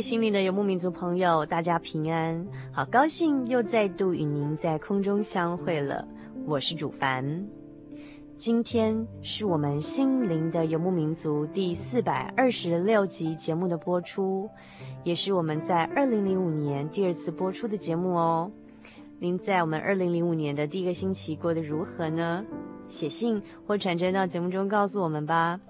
[0.00, 6.06] 心灵的游牧民族朋友，大家平安，好高兴又再度与您在空中相会了。
[6.46, 7.46] 我是主凡，
[8.36, 14.48] 今天是我们心灵的游牧民族第四百二十六集节目的播出，
[15.04, 18.50] 也是我们在二零零五年第二次播出的节目哦。
[19.18, 22.44] 您在我们二零零五年的第一个星期过得如何呢？
[22.88, 25.60] 写信或传真到节目中告诉我们吧。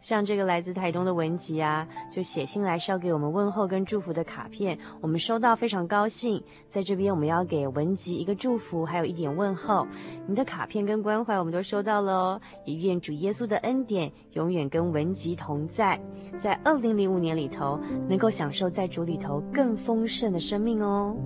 [0.00, 6.42] 像这个来自台东的文吉啊，就写信来捎给我们问候跟祝福的卡片，我们收到非常高兴。
[6.68, 9.86] 在这边我们要给文吉一个祝福，还有一点问候。
[10.26, 16.00] 你的卡片跟关怀我们都收到了哦，也愿主耶稣的恩典永远跟文吉同在，
[16.38, 21.16] 在二零零五年里头能够享受在主里头更丰盛的生命哦。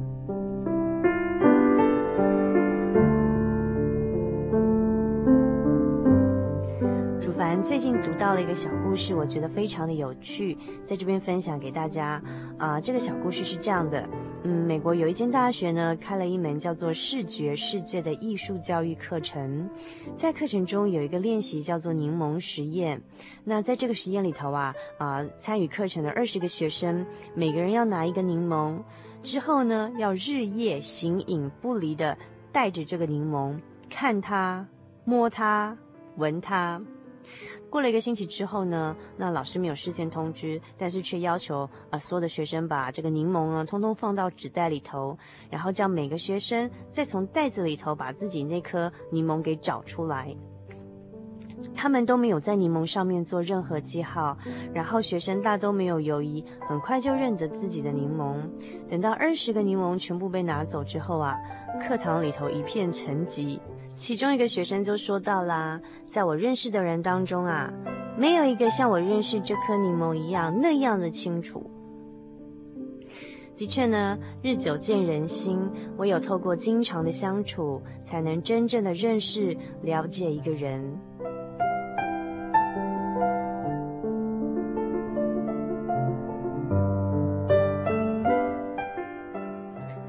[7.58, 12.22] 最近读到了一个小故事，我觉得非常的有趣，在这边分享给大家。
[12.58, 14.08] 啊、这个小故事是这样的：
[14.44, 19.68] 嗯，美国有一间大学呢，开了一门叫做“视觉世界”的艺术教育课程。
[20.14, 23.00] 在课程中有一个练习叫做柠檬实验。
[23.44, 28.78] 那在这个实验里头啊，啊、参与课程的二十个学生，每个人要拿一个柠檬，
[29.22, 32.16] 之后呢，要日夜形影不离的
[32.52, 33.58] 带着这个柠檬，
[33.90, 34.66] 看它、
[35.04, 35.76] 摸它、
[36.16, 36.80] 闻它。
[37.70, 45.16] 过了一个星期之后呢，那老师没有事先通知，但是却要求啊所有的学生把这个柠檬啊通通放到纸袋里头，
[45.48, 50.36] 然后叫每个学生再从袋子里头把自己那颗柠檬给找出来。
[51.74, 54.36] 他们都没有在柠檬上面做任何记号，
[54.74, 58.36] 然后学生大都没有犹疑，很快就认得自己的柠檬。
[58.88, 61.36] 等到二十个柠檬全部被拿走之后啊，
[61.80, 63.58] 课堂里头一片沉寂。
[64.00, 65.78] 其中一个学生就说到啦，
[66.08, 67.70] 在我认识的人当中啊，
[68.16, 71.70] 没有一个像我认识这颗柠檬一样那样的清楚。
[73.58, 75.60] 的确呢，日久见人心，
[75.98, 80.98] 唯有透过经常的相处，才能真正的认识、了解一个人。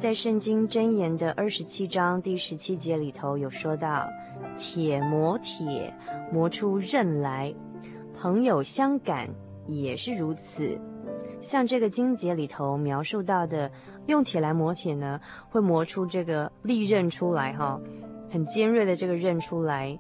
[0.02, 4.10] 在圣经箴言的二十七章第十七节里头有说到
[4.58, 5.94] ：“铁磨铁，
[6.34, 7.54] 磨出刃来；
[8.20, 9.30] 朋友相感
[9.68, 10.76] 也是如此。”
[11.40, 13.70] 像这个经节里头描述到的，
[14.08, 17.80] 用铁来磨铁呢，会磨出这个利刃出来，哈，
[18.32, 20.00] 很尖锐的这个刃出来。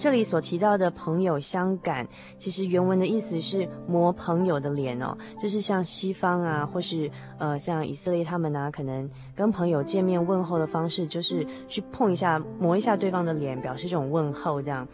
[0.00, 14.62] 这里所提到的朋友相感，其实原文的意思是磨朋友的脸哦，就是像西方啊，或是呃像以色列他们啊，可能跟朋友见面问候的方式，就是去碰一下、磨一下对方的脸，表示这种问候。
[14.62, 14.88] 这样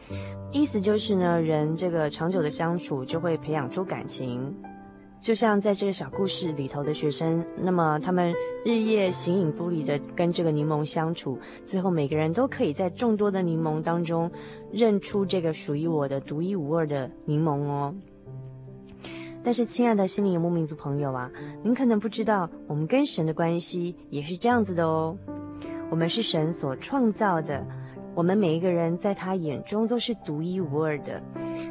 [0.51, 4.53] 意思就是呢，人这个长久的相处就会培养出感情。
[5.21, 8.33] 就像在这个小故事里头的学生，那么他们
[8.65, 14.31] 日夜形影不离的跟这个柠檬相处，最后每个人都可以在众多的柠檬当中
[14.71, 17.95] 认出这个属于我的独一无二的柠檬哦。
[19.43, 21.31] 但是，亲爱的心灵游牧民族朋友啊，
[21.63, 25.17] 您可能不知道，我们跟神的关系也是这样子的哦。
[25.89, 27.65] 我们是神所创造的，
[28.17, 31.23] 我们每一个人在他眼中都是独一无二的。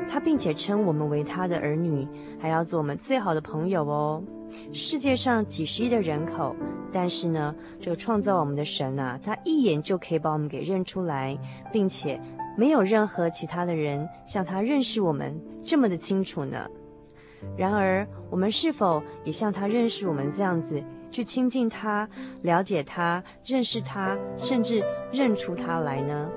[0.07, 2.07] 他并且称我们为他的儿女，
[2.39, 4.24] 还要做我们最好的朋友哦。
[4.71, 6.56] 世界上几十亿的人口，
[6.92, 11.36] 但是呢，这个创造我们的神啊，他一眼就可以把我们给认出来，
[11.74, 12.21] 并且
[12.56, 16.69] 没有任何其他的人像他认识我们这么的清楚呢。
[17.57, 20.81] 然而，我们是否也像他认识我们这样子，
[21.15, 22.09] 去亲近他、
[22.41, 24.83] 了解他、认识他，甚至
[25.13, 26.29] 认出他来呢？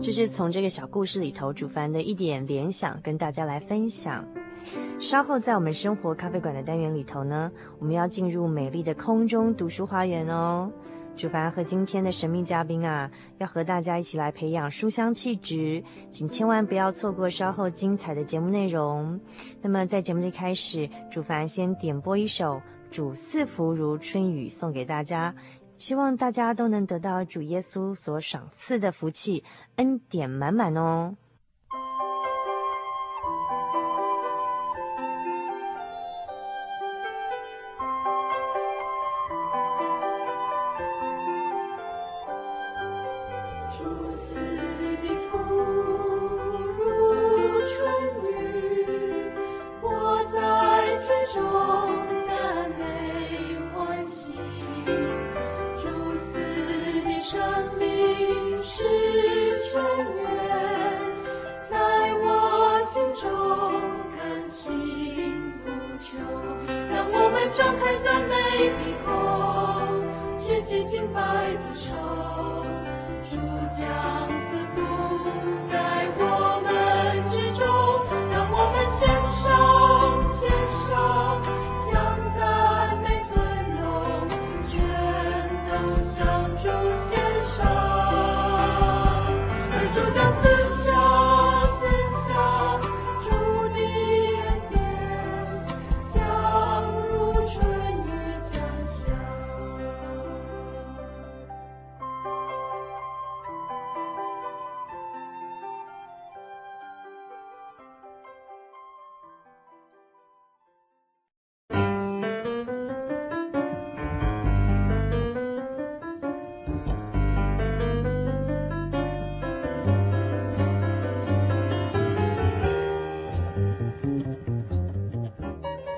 [0.00, 4.26] 这是从这个小故事里头，主凡的一点联想，跟大家来分享。
[4.98, 10.72] 稍后在我们生活咖啡馆的单元里头呢，我们要进入美丽的空中读书花园哦。
[11.14, 19.20] 主凡和今天的神秘嘉宾啊，要和大家一起来培养书香气质，请千万不要错过稍后精彩的节目内容。
[19.60, 22.54] 那么在节目的一开始，主凡先点播一首
[22.90, 25.34] 《主赐福如春雨》送给大家。
[25.78, 29.44] 希望大家都能得到主耶稣所赏赐的福气，
[29.76, 31.16] 恩典满满哦。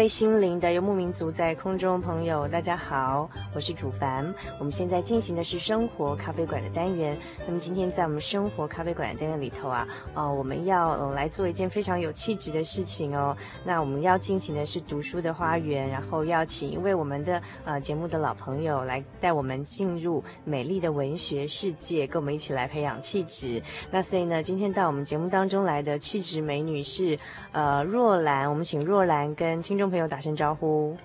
[0.00, 4.34] 位心灵的游牧民族在空中朋友，大家好，我是主凡。
[4.58, 7.14] 我们现在进行的是生活咖啡馆的单元。
[7.46, 13.36] 那么今天在我们生活咖啡馆的单元里头啊，哦，我们要来做一件非常有气质的事情哦。
[13.62, 23.62] 那我们要进行的是读书的花园，然后要请一位我们的呃节目的老朋友来带我们进入美丽的文学世界，跟我们一起来培养气质。
[23.90, 27.18] 那所以呢，今天到我们节目当中来的气质美女是
[27.52, 29.80] 呃若兰，我们请若兰跟听。
[29.80, 30.96] 众众朋友，打声招呼。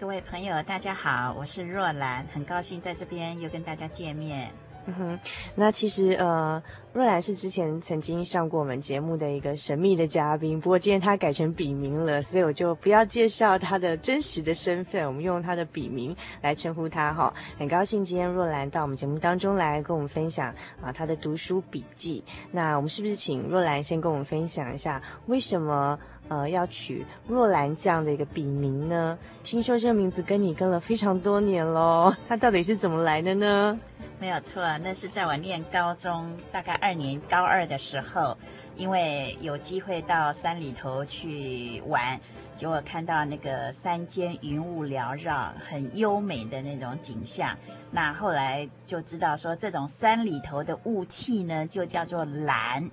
[0.00, 4.50] 各位朋友，大家好，我是若兰，很高兴在这边又跟大家见面。
[4.86, 5.18] 嗯哼，
[5.54, 6.60] 那其实呃，
[6.92, 17.32] 若兰是之前曾经上过我们节目的一个神秘的嘉宾，不过今天她改成笔名了，所以我就不要介绍她的真实的身份，我们用她的笔名来称呼她哈。
[17.56, 22.22] 很高兴今天若兰到我们节目当中来跟我们分享啊她的读书笔记。
[22.50, 25.96] 那我们是不是请若兰先跟我们分享一下为什么？
[26.28, 29.18] 呃，要取若兰这样的一个笔名呢？
[29.42, 33.78] 听说这个名字跟你跟了非常多年喽，它到底是怎么来的呢？
[34.18, 38.36] 没有错，那是在我念高中大概二年高二的时候，
[38.74, 42.18] 因为有机会到山里头去玩，
[42.56, 47.54] 结果看到那个山间云雾缭绕，很优美的那种景象。
[47.90, 52.90] 那后来就知道说，这种山里头的雾气呢，就叫做兰。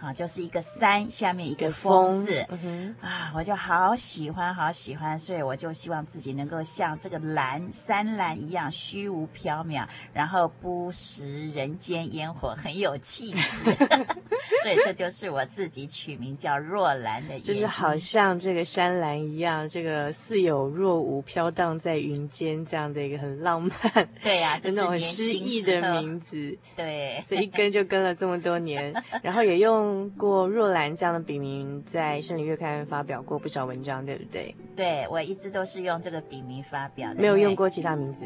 [0.00, 13.70] 好，就是一个山下面一个风字，嗯、啊，我就好喜欢，好喜欢，所以我就希望自己能够像这个蓝山蓝一样虚无缥缈，然后不食人间烟火，很有气质。
[14.62, 29.89] 所以这就是我自己取名叫若兰的意思，就是好像这个山兰一样，这个似有若无，飘荡在云间这样的一个很浪漫，对呀、 啊，就是那种诗意的名字，对，所以一跟就跟了这么多年， 然后也用。
[29.90, 34.54] 用过若兰这样的笔名，在《圣礼月刊》发表过不少文章，对不对？
[34.76, 38.20] 对，我一直都是用这个笔名发表的，没有用过其他名字。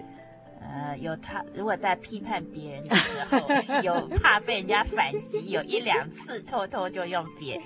[0.60, 3.38] 呃，有他，如果在批判别人的时候，
[3.82, 7.64] 有怕被人家反击，有一两次偷偷就用别的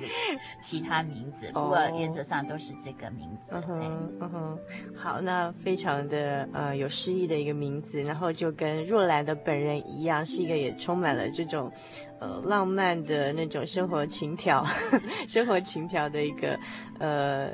[0.61, 3.55] 其他名字，不过原则上都是这个名字。
[3.55, 4.59] 嗯哼，嗯哼，
[4.97, 11.73] 好，那非常的呃有诗意的一个名字，然后就跟若兰的本人一样，是一个也充满了这种。
[12.21, 14.65] 呃，浪漫的那种生活情调，
[15.29, 16.59] 生活情调的一个，
[16.99, 17.51] 呃，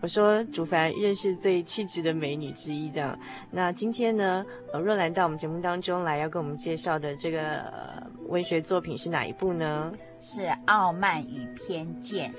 [0.00, 3.16] 我说主凡认识最气质的美女之一，这样。
[3.50, 9.92] 那今天呢，呃，若兰到我们节目当中来，要跟我们介绍的这个、呃、文学作品是哪一部呢？
[10.20, 12.30] 是《傲慢与偏见》。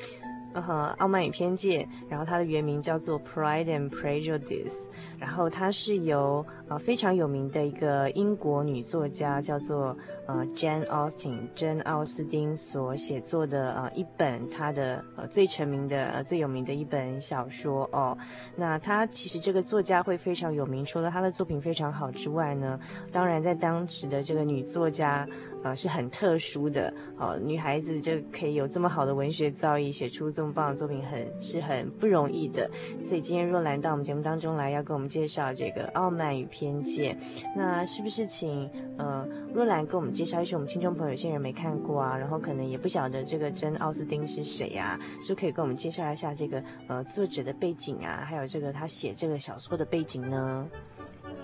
[0.55, 4.85] 嗯哼，《傲慢与偏见》，然后它的原名叫做《Pride and Prejudice》，
[5.19, 9.95] 然后它是由呃非常有名的一个英国女作家叫做
[10.25, 18.17] 呃 Jane Austen 珍奥斯汀所写作的呃一本她的呃最成名的呃最有名的一本小说哦。
[18.55, 22.79] 那她其实这个作家会非常有名，除了她的作品非常好之外呢，
[23.11, 25.27] 当然在当时的这个女作家。
[25.61, 32.71] 呃，是很特殊的，哦，女孩子就可以有这么好的文学造诣，写出这么棒的作品，很是很不容易的。
[33.03, 37.19] 所以今天若兰到我们节目当中来，要跟我们介绍这个《傲慢与偏见》，
[37.55, 40.55] 那是不是请呃若兰跟我们介绍一下？
[40.55, 50.67] 我们听众朋友有些人没看过啊，然后可能也不晓得这个真奥斯汀是谁啊，是不是可以跟我们介绍一下这个呃作者的背景啊，还有这个他写这个小说的背景呢？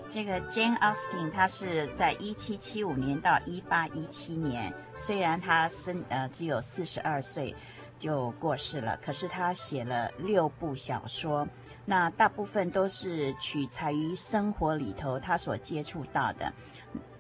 [0.07, 7.55] 这个 Jane Austen，她是在一七七五年到一八一七年，虽然她生呃只有四十二岁
[7.97, 11.47] 就过世了，可是她写了六部小说，
[11.85, 16.51] 那大部分都是取材于生活里头他所接触到的，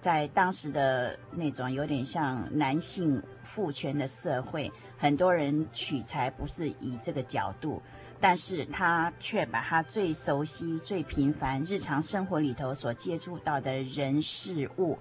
[0.01, 7.81] 在当时的那种有点像男性父权的社会，很多人取材不是以这个角度。
[8.19, 14.97] 但是他却把他最熟悉、最平凡日常生活里头所接触到的人事物，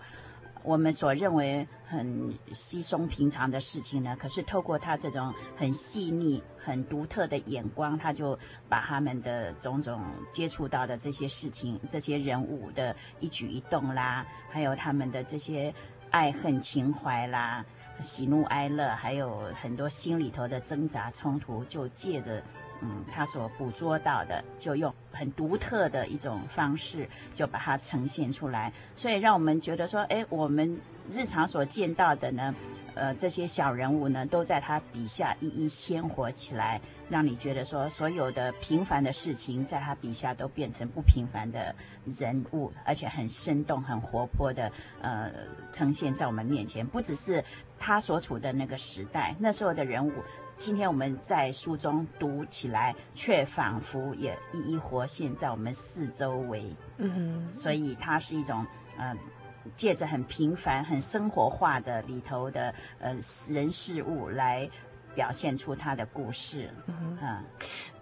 [0.64, 10.02] 我们所认为很稀松平常的事情呢，可是透过他这种很细腻、很独特的眼光，他就把他们的种种
[10.32, 15.72] 接触到的这些事情、这些人物的一举一动啦，还有他们的这些
[16.10, 17.64] 爱恨情怀啦、
[18.00, 22.42] 喜怒哀乐，还有很多心里头的挣扎冲突，就借着。
[22.80, 30.78] 嗯，他所捕捉到的，就用很独特的一种方式，就把它呈现出来，所以让我们觉得说，哎，我们
[31.08, 32.54] 日常所见到的呢，
[32.94, 41.74] 呃，这些小人物呢，都在他笔下一一鲜活起来，让你觉得说，所有的平凡的事情，在他笔下都变成不平凡的
[42.04, 44.70] 人物，而且很生动、很活泼的，
[45.02, 45.30] 呃，
[45.72, 46.86] 呈现在我们面前。
[46.86, 47.44] 不只是
[47.78, 50.12] 他所处的那个时代，那时候的人物。
[50.56, 56.64] 今天我们在书中读起来，却仿佛也一一活现在我们四周围。
[56.98, 57.10] 嗯
[57.50, 58.64] 哼，所以它是一种，
[58.96, 59.12] 呃，
[59.74, 63.14] 借着很平凡、很生活化的里头的呃
[63.50, 64.68] 人事物来。
[65.14, 67.42] 表现出他的故事，嗯，啊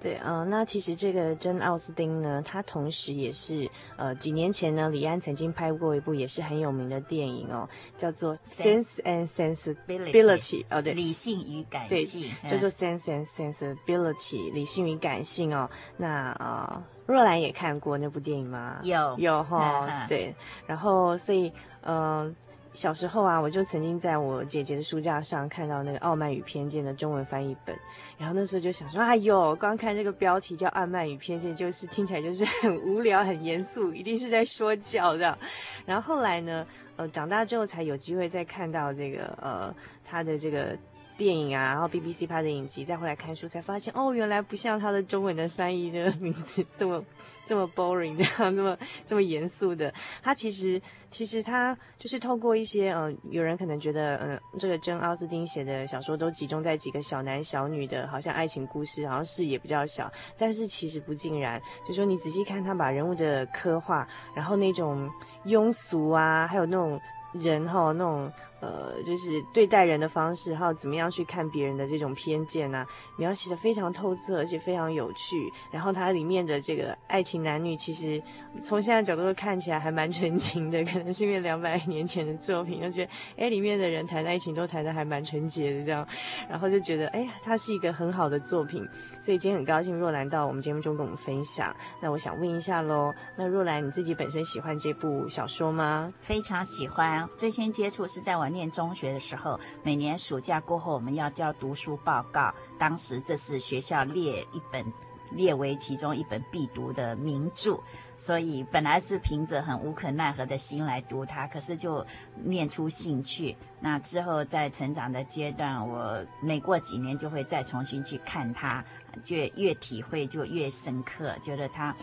[0.01, 15.71] 对，嗯、呃，那其实这个珍奥斯汀呢，他同时也是，呃，几年前呢，李安曾经拍过一部也是很有名的电影哦，叫做《Sense and Sensibility》哦，对，理性与感性，对，叫做《Sense and Sensibility》，理性与感性哦。
[15.97, 18.81] 那呃，若兰也看过那部电影吗？
[18.83, 20.35] 有，有哈、哦，对，
[20.67, 21.53] 然后所以，
[21.83, 22.35] 嗯、呃。
[22.75, 27.77] 小时候啊，我就曾经在我姐姐的书架上看到那个《傲慢与偏见》的中文翻译本，
[28.17, 35.39] 然后那时候就想说，哎呦，光看这个标题叫《傲慢与偏见》，就是听起来就是很无聊、很严肃，一定是在说教的。
[35.85, 39.75] 然后后来呢，呃，长大之后才有机会再看到这个呃
[40.05, 40.77] 他的这个。
[41.23, 47.03] 电影啊，然后 BBC 拍的影集，再回来看书才发现，哦，原来不像他的中文的翻译的名字这么
[47.47, 49.93] 这么 boring，这样这么这么严肃的。
[50.23, 61.61] 他其实其实他就是透过一些，呃，有人可能觉得，嗯、呃，这个珍奥斯汀写的小说都集中在几个小男小女的，好像爱情故事，好像视野比较小，但是其实不尽然。
[61.87, 65.09] 就说你仔细看他把人物的刻画，然后那种
[65.47, 67.01] 庸俗啊，还有那种
[67.33, 68.33] 人哈那种。
[68.63, 72.87] 呃，就是对待人的方式，还有怎么样去看别人的这种偏见啊，
[73.19, 75.53] 描写的非常透彻，而且非常有趣。
[75.73, 78.23] 然后它里面的这个爱情男女，其实
[78.61, 86.07] 从现在角度看起来还蛮纯情的，可能是因为两百年前的作品，就觉得哎，里面的人谈爱情都谈得还蛮纯洁的这样，
[86.49, 88.87] 然后就觉得哎呀，它是一个很好的作品。
[89.19, 91.75] 所以今天很高兴若兰到我们节目中跟我们分享。
[92.01, 96.09] 那我想问一下喽，那若兰你自己本身喜欢这部小说吗？
[96.21, 104.85] 非常喜欢，最先接触是在我念中学的时候，每年暑假过后我们要交读书报告，当时这是学校列一本，
[105.31, 107.81] 列为其中一本必读的名著，
[108.17, 112.05] 所以本来是凭着很无可奈何的心来读它，可是就
[112.45, 113.57] 念出兴趣。
[113.81, 118.85] 那之后在成长的阶段，我每过几年就会再重新去看它，
[119.25, 121.95] 就越体会就越深刻，觉得它。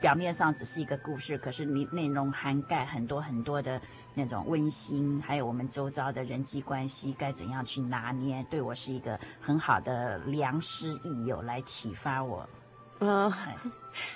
[0.00, 3.80] 表面上只是一个故事，可是你内容涵盖很多很多的
[4.14, 12.48] 那种温馨，还有我们周遭的人际关系该怎样去拿捏，对我是一个很好的良师益友来启发我。
[13.00, 13.32] 嗯，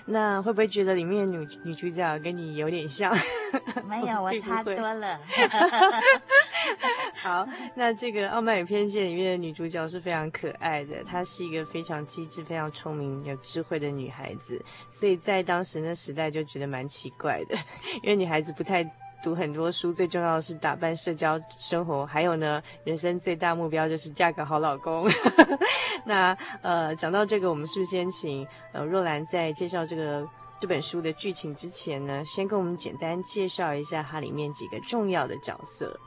[0.05, 3.15] 那会不会觉得里面女女主角跟你有点像？
[3.89, 5.19] 没有，我差多了。
[7.17, 17.57] 好，那这个《傲慢与偏见》里面的女主角是非常可爱的，她是一个非常机智、非常聪明、有智慧的女孩子，所以在当时那时代就觉得蛮奇怪的，
[18.03, 18.85] 因为女孩子不太
[19.25, 25.09] 读很多书，最重要的是打扮、社交、生活，还有呢，人生最大目标就是嫁个好老公。
[26.05, 30.29] 那呃，讲到这个，我们是不是先请呃若兰在介绍这个
[30.61, 35.99] 这本书的剧情之前呢，先跟我们简单介绍一下它里面几个重要的角色？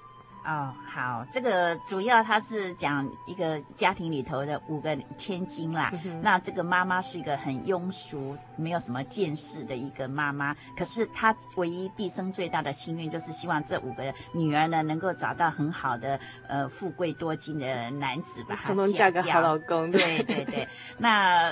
[0.48, 5.92] 哦，好，这个主要他是讲一个家庭里头的五个千金啦。
[6.06, 19.92] 嗯、那这个妈妈是一个很庸俗、没有什么见识的一个妈妈，可是她唯一毕生最大的心愿就是希望这五个女儿呢能够找到很好的呃富贵多金的男子把她嫁个好老公。
[19.92, 20.66] 对对对，
[20.98, 21.52] 那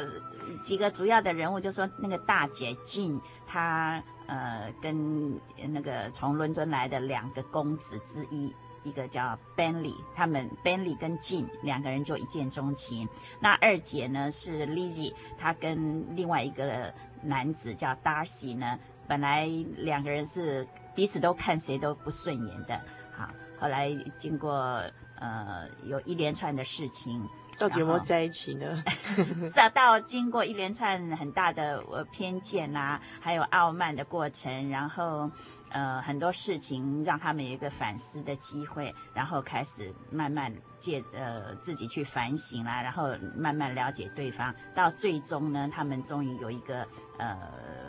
[0.64, 5.38] 几个主要的人物就说那个大姐 Jean，她呃跟
[5.68, 8.56] 那个从伦敦来的两个公子之一。
[8.86, 13.10] 一个叫 Benly，他们 Benly 跟 Jean 两个人就一见钟情。
[13.42, 20.65] 那二姐呢是 Lizzie，她跟另外一个男子叫 Darcy 呢，本来两个人是
[20.96, 22.79] 彼此都看谁都不顺眼的。
[23.12, 24.81] 好，后来经过
[25.20, 27.27] 呃有一连串的事情。
[27.57, 28.83] 到底有没有在一起呢？
[29.50, 35.29] 是啊，到经过一连串很大的呃偏见啦、啊，还有傲慢的过程，然后
[35.72, 47.38] 呃很多事情让他们有一个反思的机会，然后开始慢慢借呃自己去反省啦，然后慢慢了解对方，到最终呢，他们终于有一个呃。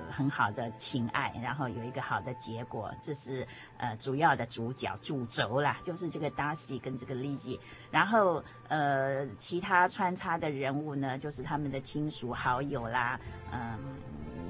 [0.08, 3.44] 很好的情爱，然后有一个好的结果，这是
[3.76, 7.58] 呃主要的主角主轴啦，就是这个 Darcy 跟这个 Lizzie，
[7.90, 13.18] 然后呃其他穿插的人物呢，就是他们的亲属好友啦，
[13.52, 13.76] 嗯、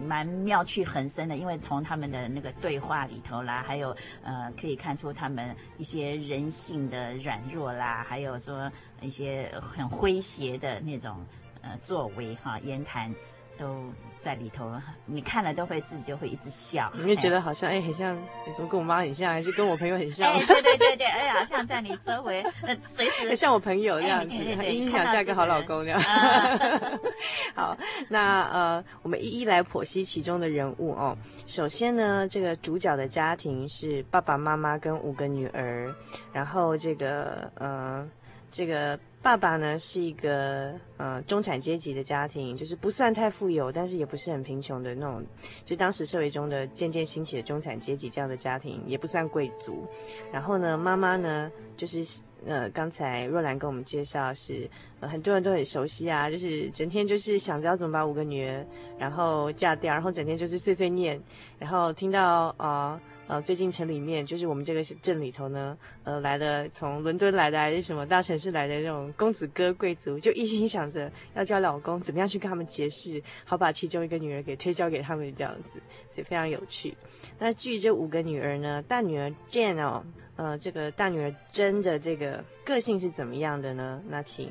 [0.04, 11.24] 蛮妙趣横生的，因为从他们的那个对话里头啦，还有呃可以看出他们一些人性的软弱啦，还有说一些很诙谐的那种
[11.62, 13.14] 呃作为哈言谈。
[13.58, 13.84] 都
[14.18, 14.70] 在里头，
[15.04, 18.16] 你看了都会自己就会一直笑，你会觉得好像哎，很像，
[18.46, 20.30] 你怎么跟我妈很像，还是跟我朋友很像？
[20.32, 22.44] 哎，对对对对，哎，好像在你周围，
[22.84, 26.00] 随时 像我朋友这样子，一定想嫁个好老公这样。
[27.54, 27.76] 好，
[28.08, 31.16] 那呃，我们一一来剖析其中的人物哦。
[31.46, 35.94] 首先呢，这个主角的家庭是爸爸妈妈跟五个女儿，
[36.32, 38.06] 然后这个呃，
[38.50, 38.98] 这个。
[39.22, 45.26] 爸爸呢是一个呃中产阶级的家庭，就是不算太富有，但是也不是很贫穷的那种，
[45.64, 49.84] 就当时社会中的渐渐兴起的中产阶级这样的家庭，也不算贵族。
[50.30, 58.64] 然后呢，妈妈呢就是呃刚才若兰跟我们介绍是很多人都很熟悉啊，就是整天就是想着要怎么把五个女儿
[58.96, 61.20] 然后嫁掉，然后整天就是碎碎念，
[61.58, 63.00] 然后听到啊。
[63.28, 76.96] 呃，最近城里面就是我们这个镇里头呢，呃，来的从伦敦来的还是什么大城市来的那种公子哥贵族，就一心想着要交老公，怎么样去跟他们结识，好把其中一个女儿给推交给他们这样子，所以非常有趣。
[77.38, 80.04] 那至于这五个女儿呢，大女儿 Jane 哦，
[80.36, 84.00] 呃，这个大女儿真的这个个性是怎么样的呢？
[84.08, 84.48] 那请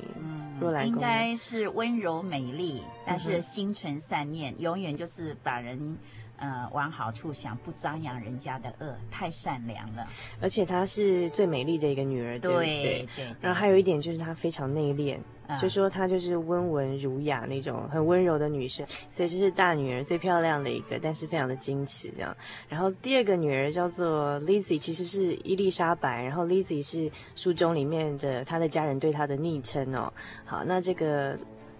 [0.60, 5.96] 若兰、嗯、应该是温柔美丽，但是心存善念，嗯、永远就是把人。
[6.38, 10.06] 呃，往好处想，不张扬人家的恶，太善良了。
[10.40, 12.82] 而且她是最美丽的一个女儿，对不对？
[12.82, 13.36] 对对。
[13.40, 15.18] 然后还有一点就是她非常内敛，
[15.48, 22.36] 嗯、就说她就是温文儒雅那种很温柔的女生，所以这是大女儿最漂亮的一个，但是非常的矜持这样。
[22.68, 30.12] 然后第二个女儿叫做 Lizzie，其实是伊丽莎白，然后 Lizzie 是书中里面的她的家人对她的昵称哦。
[30.44, 31.38] 好，那这个。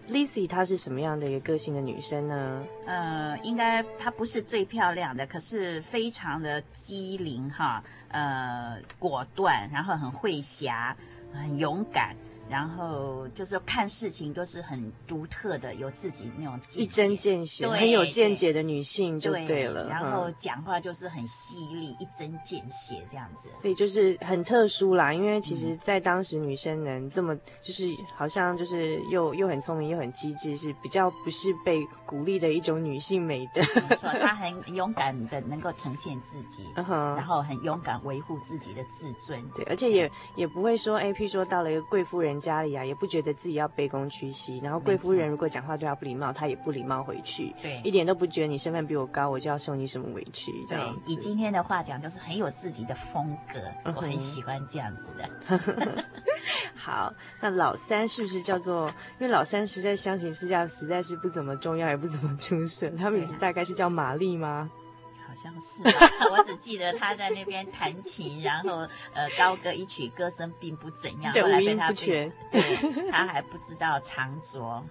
[0.08, 2.64] Lizzie 她是什么样的一个个性的女生呢？
[2.86, 10.96] 呃，应该她不是最漂亮的，可是非常的机灵哈，呃，果断，然后很会侠，
[11.32, 12.14] 很勇敢。
[12.48, 19.84] 然后就是看事情都是很独特的，有自己那种一针见血，很有见解的女性就对了。
[19.84, 23.48] 对，然后讲话就是很犀利，嗯、一针见血这样子。
[23.60, 33.60] 所以就是很特殊啦，因为其实，在当时女生能这么就是好像就是又又很聪明又很机智，是比较不是被鼓励的一种女性美德。
[33.90, 39.42] 没错，她很勇敢的能够呈现自己， 然后很勇敢维护自己的自尊。
[39.54, 42.36] 对，而且也也不会说，哎，譬如说到了一个贵夫人。
[42.46, 50.52] 家里啊，也不觉得自己要卑躬屈膝，然后贵夫人如果讲话对她不礼貌，她也不礼貌回去，对，一点都不觉得你身份比我高，我就要受你什么委屈。
[50.68, 56.04] 对，以今天的话讲，就是很有自己的风格，嗯、我很喜欢这样子的。
[56.86, 58.86] 好，那老三是不是叫做？
[59.18, 64.70] 因为老三实在相形之下实在是不怎么重要，也不怎么出色，他名字大概是叫玛丽吗？
[65.26, 65.90] 好像是吧，
[66.30, 72.30] 我只记得他在那边弹琴，然后呃高歌一曲，歌声并不怎样，后来被他对，
[73.10, 74.86] 他还不知道长拙。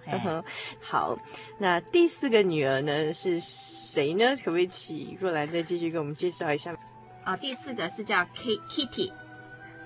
[0.82, 1.18] 好，
[1.56, 4.36] 那第四个女儿呢是谁呢？
[4.36, 6.76] 可不可以请若兰再继续给我们介绍一下？
[7.24, 9.10] 哦，第四个是叫 Kitty，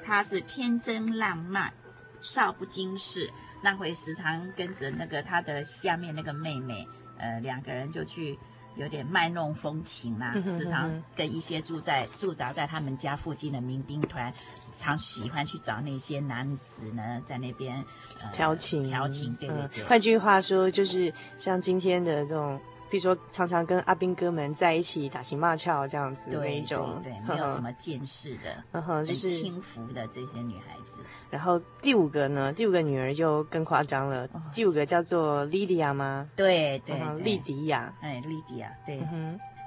[0.04, 1.72] 她是天真浪漫，
[2.20, 3.30] 少不经事，
[3.62, 6.86] 那会时常跟着那个他的下面那个妹妹，
[7.18, 8.38] 呃，两个人就去。
[8.76, 14.32] 有点卖弄风情啦，时常跟一些住在驻扎在他们家附近的民兵团，
[14.72, 17.84] 常喜欢去找那些男子呢，在那边
[18.32, 18.88] 调情。
[18.88, 19.84] 调情，对对对。
[19.84, 22.58] 换句话说，就是像今天的这种。
[22.90, 31.02] 比如说，常常跟阿兵哥们在一起打情骂俏这样子的那种，对，没有什么见识的， 嗯哼，就是轻浮的这些女孩子。
[31.30, 36.28] 然后第五个呢，第五个女儿就更夸张了，哦、第五个叫做莉迪亚吗？
[36.34, 39.00] 对对，莉迪亚，哎，莉迪亚，对，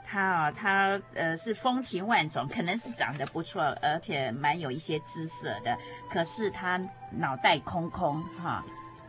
[0.06, 5.76] 她啊，她呃是风情万种，可能是长得不错，而且蛮有一些姿色的，
[6.10, 6.78] 可是她
[7.10, 8.64] 脑袋空空哈。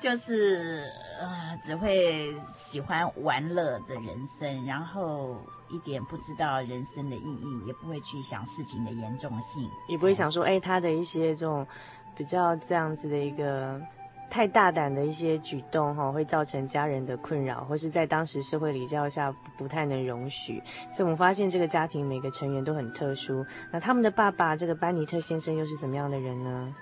[0.05, 0.83] 就是
[1.19, 5.35] 呃，只会喜欢玩乐的人生，然后
[5.71, 11.67] 一点不知道人生的意义，也不会去想事情的严重性，也不会想说，哎，他的一些这种
[12.15, 13.81] 比较这样子的一个
[14.29, 20.63] 太大胆的一些举动，哈，会造成家人的困扰，或是在当时社会礼教下不太能容许。
[20.91, 23.43] 所以我们发现这个家庭每个成员都很特殊。
[23.73, 26.75] 那他们的爸爸这个班尼特先生又是怎么样的人呢？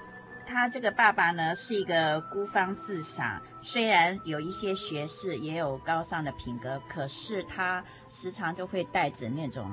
[0.52, 9.70] 他这个爸爸呢，是一个孤芳自赏，虽然有一些学识，也有高尚的品格，可是他时常就会带着那种。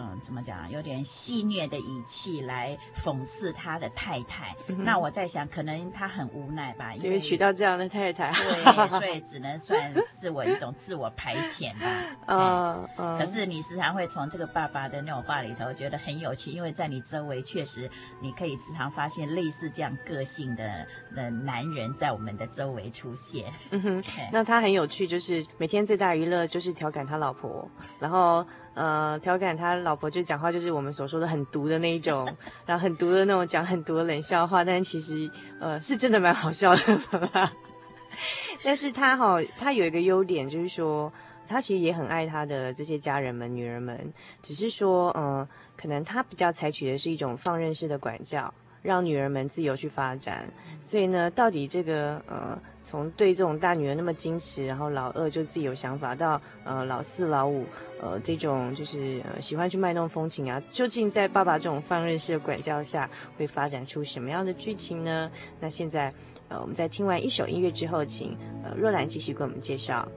[0.00, 0.70] 嗯，怎么讲？
[0.70, 4.54] 有点戏谑的语气来讽刺他的太太。
[4.68, 11.86] 嗯、那我在想，可能他很无奈吧，因为娶到这样的太太，对，所以只能算是我一种自我排遣吧。
[12.26, 13.18] 嗯嗯。
[13.18, 23.52] 可是你时常会从这个爸爸的那种话里头觉得很有趣，因为在你周围确实你可以时常发现类似这样个性的的男人在我们的周围出现。
[23.70, 24.04] 嗯哼。
[24.30, 28.46] 那他很有趣，就是每天最大娱乐就是调侃他老婆，然后。
[28.78, 32.32] 呃，调侃他老婆就讲话，就是我们所说的很毒的那一种，
[32.64, 37.50] 然后很毒的那种讲很毒的冷笑话，但其实呃是真的蛮好笑的。
[38.62, 41.12] 但是他哈、他有一个优点，就是说
[41.48, 44.12] 他其实也很爱他的这些家人们、女人们，
[44.42, 48.52] 只是说呃，可能他比较采取的是一种放任式的管教。
[48.88, 50.48] 让女儿们自由去发展，
[50.80, 57.66] 所以呢，到底这个呃，从对这种大女儿那么矜持，然后老二就自己有想法，到呃老四、老五
[58.00, 65.30] 呃这种就是喜欢去卖弄风情啊，究竟在爸爸这种放任式的管教下，会发展出什么样的剧情呢？
[65.60, 66.10] 那现在
[66.48, 70.08] 呃，我们在听完一首音乐之后，请呃若兰继续给我们介绍。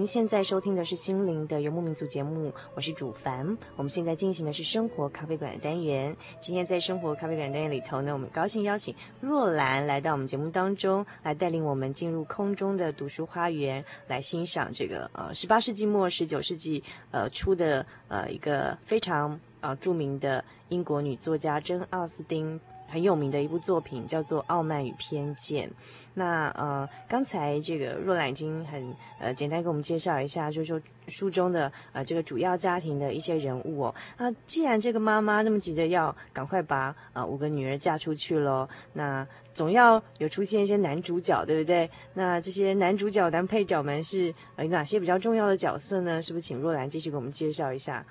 [0.00, 3.58] 您现在收听的是《心灵的游牧民族》节目，我是主凡。
[3.76, 6.16] 我们现在进行的是生活咖啡馆的单元。
[6.40, 22.58] 今天在生活咖啡馆单元里头呢，我们高兴邀请若兰来到我们节目当中，来带领我们进入空中的读书花园，来欣赏这个呃十八世纪末十九世纪呃初的呃一个非常呃著名的英国女作家珍奥斯汀。
[22.90, 25.68] 很有名的一部作品叫做《傲慢与偏见》。
[26.12, 33.94] 那呃，刚才这个若兰已经很呃简单给我们介绍一下，就是说书中的呃这个主要家庭的一些人物哦。
[34.18, 41.88] 那既然这个妈妈那么急着要赶快把呃五个女儿嫁出去喽，那总要有出现一些男主角，对不对？
[42.14, 46.20] 那这些男主角、男配角们是呃哪些比较重要的角色呢？
[46.20, 48.04] 是不是请若兰继续给我们介绍一下？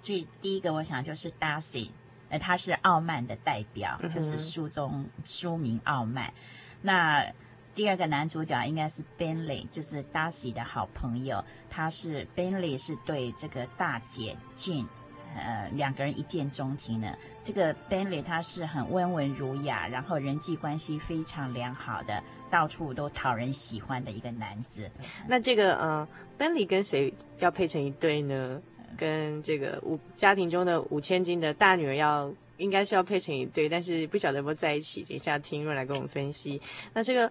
[0.00, 1.90] 最第一个，我想就是 Darcy。
[2.32, 6.28] 呃，他是傲慢的代表，就是书中书名《傲慢》。
[6.80, 7.30] 那
[7.74, 11.44] 第二个男主角应该是 Bingley，就是 Darcy 的好朋友。
[11.68, 14.86] 他是 Bingley 是对这个大姐 Jane，
[15.34, 17.18] 呃，两个人一见钟情的。
[17.42, 24.90] 这个 Bingley 他是很温文儒雅，然后人际关系非常良好的，到处都讨人喜欢的一个男子。
[25.28, 28.62] 那这个呃，Bingley 跟谁要配成一对呢？
[28.96, 35.02] 跟这个五家庭中的五千金的大女儿要应该是要配成一对，但是不晓得有没有在一起。
[35.02, 36.60] 等一下听若来跟我们分析。
[36.92, 37.30] 那这个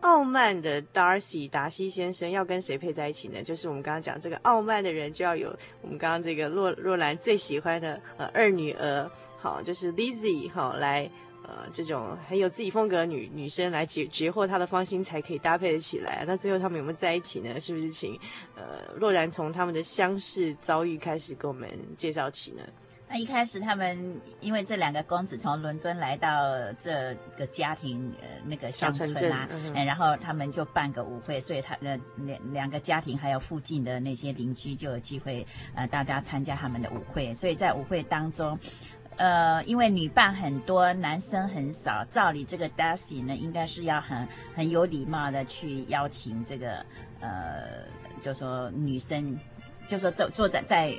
[0.00, 3.42] 傲慢的 Darcy 达西先生要跟谁配在一起呢？
[3.42, 5.48] 就是我们刚刚讲这个傲慢的人就要有
[5.82, 11.10] 我们刚刚这个若若兰最喜欢的呃二女儿，好，就是 Lizzie 好来。
[11.48, 16.22] 呃，这种很有自己风格的女女生来截截获他的芳心，才可以搭配得起来。
[16.26, 17.58] 那最后他们有没有在一起呢？
[17.58, 18.20] 是不是请
[18.54, 22.62] 呃若然从他们的相识遭遇开始给我们介绍起呢？
[23.10, 26.30] 那一开始他们因为这两个公子从伦敦来到
[26.74, 38.58] 这个家庭呃那个乡村啊，嗯，然后他们就办个舞会，所以他呃两两个家庭还有附近的那些邻居就有机会呃大家参加他们的舞会，所以在舞会当中。
[39.18, 46.86] 呃，因为女伴很多，男生很少，照理这个 Darcy 呢，应该是要很很有礼貌的去邀请这个
[47.20, 47.84] 呃，
[48.22, 49.36] 就说女生，
[49.88, 50.94] 就说坐坐在在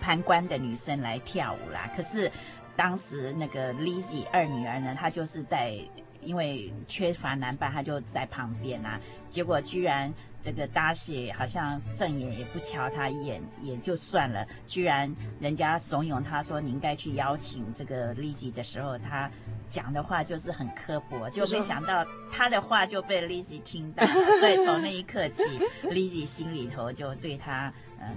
[0.00, 1.90] 旁观的女生来跳舞啦。
[1.96, 2.30] 可是
[2.76, 5.76] 当时那个 Lizzie 二女儿呢，她就是在
[6.22, 8.98] 因为缺乏男伴，他就在旁边啊。
[9.28, 10.12] 结果居然。
[10.44, 14.44] 这个 Darcy 好像正眼也不瞧他一眼，也就算了。
[14.66, 15.08] 居然
[15.38, 19.30] 人家怂恿他说，你应该去邀请这个 Lizzie 的时候，他
[19.68, 24.04] 讲的话就是很刻薄，就没想到他的话就被 Lizzie 听到，
[24.40, 25.44] 所以从那一刻起，
[25.86, 28.08] Lizzie 心里头就对他嗯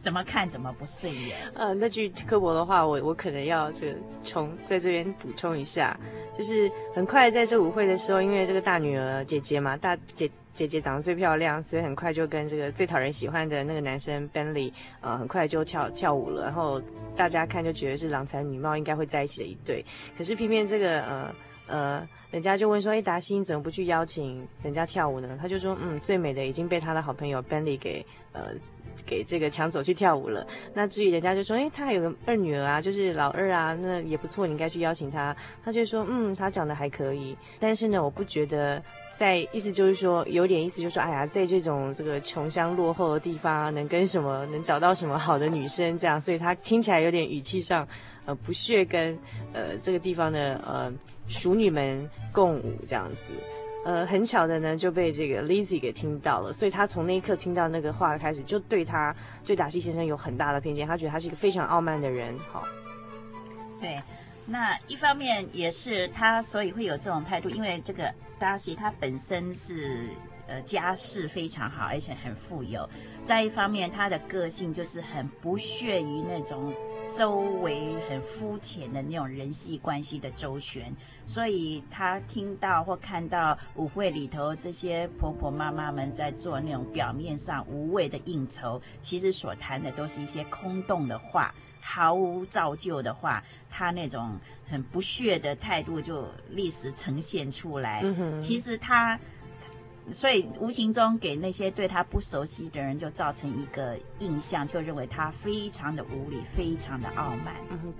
[0.00, 1.36] 怎么看怎么不顺眼。
[1.54, 5.96] 呃，那句刻薄的话，我我可能要这个从在这边补充一下，
[6.36, 10.30] 就是很快在这舞会的时候，因为这个大女儿姐姐嘛，大姐。
[10.52, 16.42] 姐姐长得最漂亮，所以很快就跟这个最讨人喜欢的那个男生 Bentley，呃，很快就跳跳舞了。
[16.42, 16.82] 然后
[17.16, 19.82] 大家看就觉得是郎才女貌，应该会在一起的一对。
[20.18, 21.34] 可是偏偏这个呃
[21.68, 28.48] 呃，人家就问说：“哎，达西怎么不去邀请人家跳舞呢？”他就说：“嗯，最美的已经被他的好朋友 Bentley 给呃
[29.06, 30.46] 给这个抢走去跳舞了。
[30.74, 38.82] 那至于人家就说：‘哎，他还有个二女儿啊，就是老二啊，那也不错，你应该去邀请他。’他就说：‘嗯，他长得还可以，但是呢，我不觉得。’
[39.20, 47.86] 在意思就是说，有点意思就是说，哎呀，在这种这个穷乡落后的地方，能跟什么，能找到什么好的女生这样，所以他听起来有点语气上，
[48.24, 49.18] 呃，不屑跟
[49.52, 50.90] 呃这个地方的呃
[51.28, 53.59] 熟女们共舞这样子。
[53.84, 59.14] 呃，很巧的呢，就被这个 Lizzie 给听到了，所以他从那一刻听到那个话开始，就对他
[59.44, 62.38] 对达西先生有很大的偏见，他觉得他是一个非常傲慢的人。
[62.52, 62.64] 好，
[63.80, 64.00] 对，
[64.46, 68.12] 那一方面也是他所以会有这种态度，因为这个。
[68.40, 70.08] 达西他本身是
[70.46, 72.88] 呃家世非常好，而且很富有。
[73.22, 76.72] 再一方面，他的个性就是很不屑于那种
[77.10, 80.90] 周围很肤浅的那种人际关系的周旋。
[81.30, 91.54] 所以他听到或看到舞会里头这些婆婆妈妈们在做那种表面上无谓的应酬，其实所谈的都是一些空洞的话。
[91.80, 94.36] 毫无造就的话，他那种
[94.68, 98.02] 很不屑的态度就立时呈现出来。
[98.02, 99.18] 嗯、其实他，
[100.12, 107.54] 所以无形中给那些对他不熟悉的人就造成一个印象，就认为他非常的无理，非常的傲慢。
[107.70, 107.94] 嗯、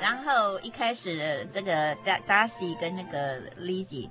[0.00, 4.10] 然后一开始这个达达西跟那个 Lizzie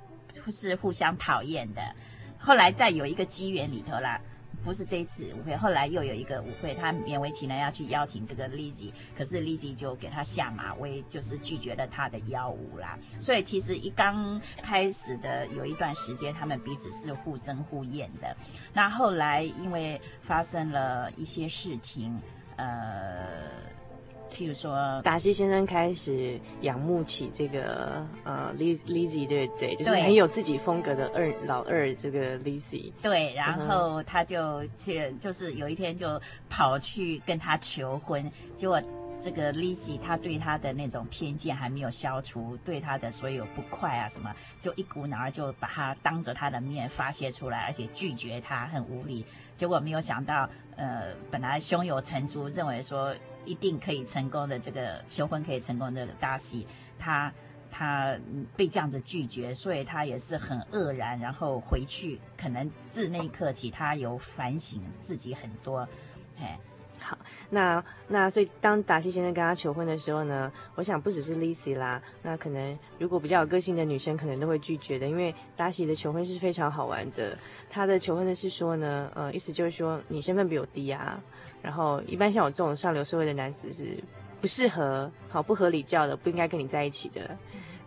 [0.52, 1.82] 是互相讨厌的，
[2.40, 4.20] 后来再有一个机缘里头啦。
[4.64, 12.98] 不是这一次舞会，后来又有一个舞会，他勉为其难要去邀请这个 Lizzy，可是 Lizzy 就给他下马威，就是拒绝了他的邀舞啦。
[13.20, 18.36] 所以其实一刚开始的有一段时间，他们彼此是互憎互厌的。
[18.74, 22.20] 那后来因为发生了一些事情，
[22.56, 23.65] 呃。
[24.36, 29.74] 譬如说，达西先生开始仰慕起这个呃，Lizzy，对不对？
[29.78, 32.92] 就是很有自己风格的二老二这个 Lizzy。
[33.02, 38.82] 对，然后他就去，就是有一天就跑去跟他求婚，结果
[39.18, 49.26] 这个 Lizzy 他对他的那种偏见还没有消除，对他的所有不快啊什么，就一股脑儿就把他当着他的面发泄出来，而且拒绝他，很无理。
[49.56, 53.16] 结果没有想到，呃，本来胸有成竹，认为说。
[53.46, 57.32] 一定可以成功的这个求婚可以成功的大喜，他
[57.72, 58.18] 他
[58.56, 65.88] 被这样子拒绝，所以他也是很愕然，然后回去可能自那一刻起，他有反省自己很多。
[66.38, 66.48] 嘿，
[67.00, 67.18] 好，
[67.50, 77.38] 那那所以当达西先生跟他求婚的时候呢，我想不只是 Lizzy 啦，那可能如果比较有个性的女生可能都会拒绝的，因为达西的求婚是非常好玩的。
[77.70, 81.22] 他的求婚的是说呢，呃，意思就是说你身份比我低啊。
[81.66, 83.98] 然后，一般像我这种上流社会的男子是
[84.40, 87.36] 不适合、好不合礼教的，不应该跟你在一起的。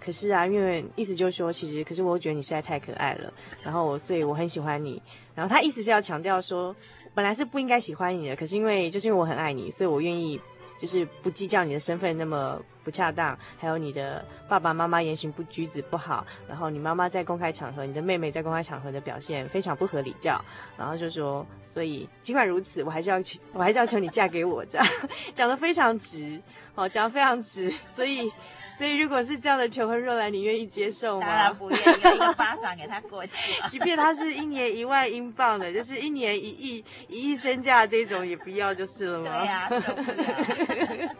[0.01, 3.33] 可是啊，因为意思就是说，其实可是我觉得你实在太可爱了，
[3.65, 5.01] 然后我所以我很喜欢你。
[5.35, 6.75] 然后他意思是要强调说，
[7.15, 10.41] 本来是不应该喜欢你的，可是因为就是因为我很爱你，所以我愿意。
[10.81, 12.57] 就是不计较你的身份那么
[12.89, 20.43] 不恰当，还有你的爸爸妈妈言行不举止不好，然后你妈妈在公开场合，你的妹妹在公开场合的表现非常不合礼教，
[20.79, 24.87] 然后就说，所以尽管如此，我还是要求，我还是要求你嫁给我，这样
[25.35, 26.41] 讲的非常直，
[26.75, 28.33] 哦，讲的非常直，所以。
[28.79, 31.27] 所以，如果是这样的求婚，若兰，你愿意接受吗？
[31.27, 31.83] 当然不愿意，
[32.15, 33.61] 一个巴掌给他过去。
[33.69, 39.37] 即便他是一年一万英镑的，就是一年一亿、一亿身价这种，也不要就是了吗？
[39.37, 41.17] 对呀、啊，受不了。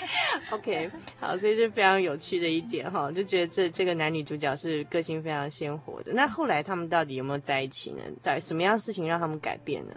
[0.50, 6.12] OK，好，所以是非常有趣的一点哈，就觉得这这个男女主角是个性非常鲜活的。
[6.12, 8.02] 那后来他们到底有没有在一起呢？
[8.22, 9.94] 到底什么样的事情让他们改变呢？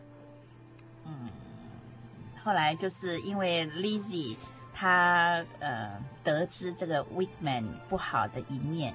[1.05, 1.29] 嗯，
[2.43, 4.35] 后来就是因为 Lizzy。
[4.75, 8.91] 她呃得知这个 w i k m a n 不好的一面，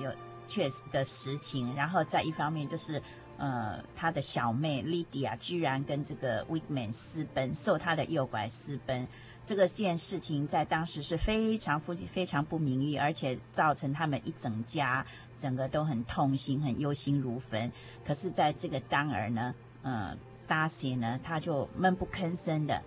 [0.00, 0.10] 有
[0.46, 3.02] 确实的实情，然后再一方面就是
[3.36, 9.06] 呃他的小妹 Lydia 居然跟这个 Wigman 私奔，受他的诱拐私奔，
[9.48, 15.06] 这个件事情在当时是非常夫妻非常不名誉，而且造成他们一整家
[15.38, 17.72] 整个都很痛心，很忧心如焚。
[18.04, 20.14] 可是在这个当儿呢，呃
[20.46, 22.82] Darcy 呢他就闷不吭声的。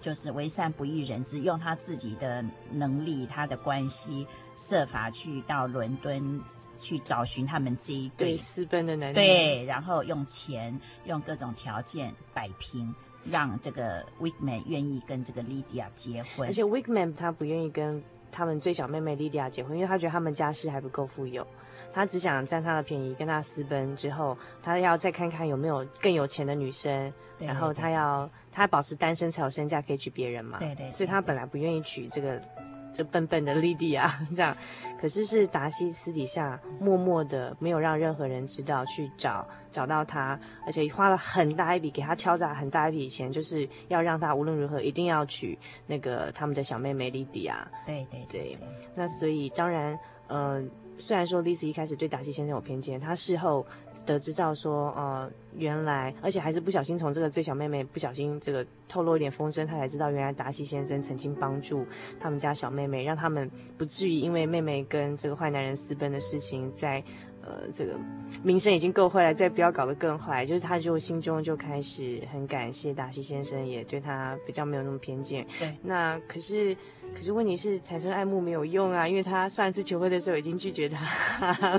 [0.00, 4.24] 就是为善不欲人知，用他自己的能力、他的关系，
[4.56, 6.40] 设法去到伦敦
[6.78, 9.14] 去找寻他们这一对，对私奔的男人。
[9.14, 12.94] 对，然后用钱、用各种条件摆平，
[13.30, 16.48] 让这个 Wickman 愿意跟这个 Lydia 结婚。
[16.48, 21.46] 而且 Wickman 他不愿意跟他们最小妹妹 Lydia 结婚，因为他觉得他们家世还不够富有，
[21.92, 28.28] 他只想占他的便宜，跟他私奔之后，他要再看看有没有更有钱的女生，然后他要。
[28.50, 30.58] 他保持单身才有身价可以娶别人嘛？
[30.58, 32.42] 对对，对，对，所以他本来不愿意娶这个
[32.92, 34.56] 这笨笨的莉迪亚 这样，
[35.00, 47.66] 可是是达西私底下默默的没有让任何人知道去找找到他，而且花了很大一笔给他敲诈很大一笔钱，就是要让他无论如何一定要娶那个他们的小妹妹莉迪亚。
[47.86, 48.58] 对对对，对，
[48.94, 49.98] 那所以当然，
[50.28, 50.70] 嗯、呃。
[50.98, 53.64] 虽然说 Lizzy 一开始对达西先生有偏见，她事后
[54.04, 61.86] 得知到说，呃，原来而且还是不小心从这个最小妹妹不小心这个透露一点风声，她才知道原来达西先生曾经帮助
[62.20, 67.02] 他们家小妹妹，让他们不至于因为妹妹跟这个坏男人私奔的事情在。
[67.40, 67.96] 呃，这个
[68.42, 70.44] 名声已经够坏了，再不要搞得更坏。
[70.44, 75.46] 就是他就心中就开始很感谢达西先生，也对他比较没有那么偏见。
[75.58, 76.76] 对，那可是
[77.14, 81.00] 可是问题是产生爱慕没有用啊，因为他上一次求婚的时候已经拒绝他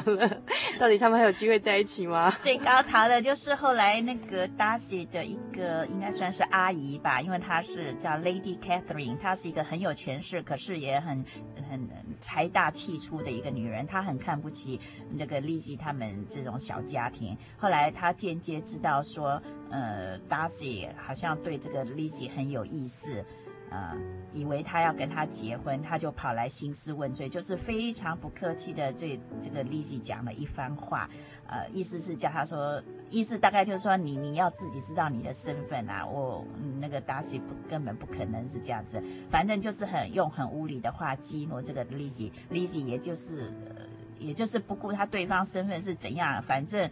[0.06, 0.42] 了。
[0.80, 2.32] 到底他们还有机会在一起吗？
[2.40, 11.24] 最高潮的就是后来那个 Darcy 的一个应该算是阿姨吧，因为她是叫 Lady Catherine，她是一个很有权势，可是也很
[11.70, 11.88] 很
[12.20, 14.80] 财大气粗的一个女人，她很看不起
[15.16, 15.60] 这个丽。
[15.60, 23.26] 及他们这种小家庭，后来她间接知道说，呃，Darcy 好像对这个 Lizzy 很有意思，
[23.72, 23.96] 呃，
[24.34, 31.10] 以为他要跟他结婚，他就跑来兴师问罪，就是非常不客气的对这个 Lizzy 讲了一番话，
[31.48, 36.46] 呃，意思是叫他说，意思大概就是说你你要自己知道你的身份啊，我、
[36.80, 43.54] 那个 Darcy 不根本不可能是这样子，反正就是很用很无理的话激怒这个 Lizzy，Lizzy 也就是。
[43.68, 43.86] 呃
[44.20, 46.90] 也就是不顾他对方身份是怎样，反正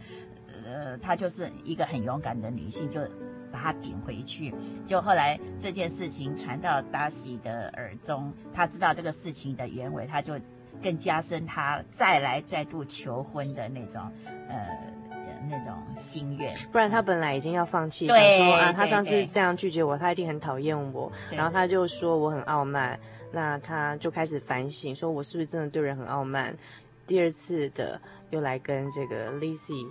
[0.64, 3.02] 呃，她就是一个很勇敢的女性，就
[3.52, 4.54] 把他顶回去。
[4.86, 10.38] 就后来这件事情传到达喜的耳中，他知道这个事情的原委，他就
[10.82, 14.02] 更加深他再来再度求婚的那种
[14.48, 14.96] 呃。
[15.50, 21.10] 那种心愿，不然他本来已经要放弃，想说啊，他上次这样拒绝我，他一定很讨厌我。
[21.30, 22.98] 然后他就说我很傲慢，
[23.32, 26.54] 那他就开始反省，说我是不是真的对人很傲慢？
[27.06, 29.86] 第二次的又来跟这个 Lizzie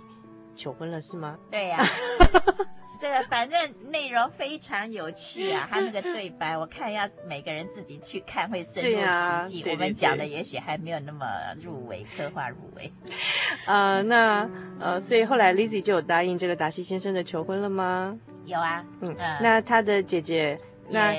[0.54, 1.36] 求婚了，是吗？
[1.50, 1.86] 对呀、啊。
[2.98, 9.04] 这个反正内容非常有趣啊， 他那个对白，我看一下，每个人自己去看会深入其境。
[9.04, 11.26] 啊、对对对，我们讲的也许还没有那么
[11.62, 12.92] 入围，刻画入围。
[13.66, 14.48] 呃，那
[14.80, 18.18] 呃，所以后来 Lizzie 就有答应这个达西先生的求婚了吗？
[18.46, 20.58] 有啊，嗯，呃、那他的姐姐。
[20.90, 21.14] 那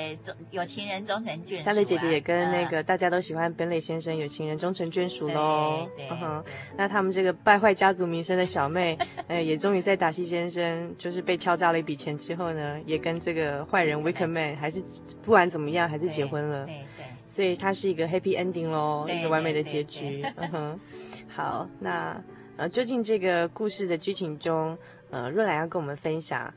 [0.50, 5.88] 有情人终成眷属、啊，他的姐姐也跟那个大家都喜欢 Bentley 先生有情人终成眷属喽。
[5.96, 6.44] 对，对嗯、
[6.76, 8.98] 那他们这个败坏家族名声的小妹，
[9.28, 14.82] 呃，也终于在达西先生就是被敲诈了一笔钱之后呢，也跟这个坏人 Wickerman 还是
[15.22, 16.66] 不管怎么样还是结婚了。
[16.66, 17.04] 对对，对。
[17.24, 20.24] 所以它是一个 Happy Ending 喽，一个完美的结局。
[20.36, 20.80] 嗯哼。
[21.28, 22.20] 好，那
[22.56, 24.76] 呃，究竟这个故事的剧情中，
[25.10, 26.52] 呃，若兰要跟我们分享。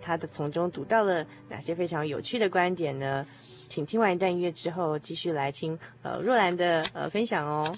[0.00, 3.26] 他的从中读到了哪些非常有趣的观点呢？
[3.68, 7.74] 请听完一段音乐之后，继续来听呃若兰的呃分享哦。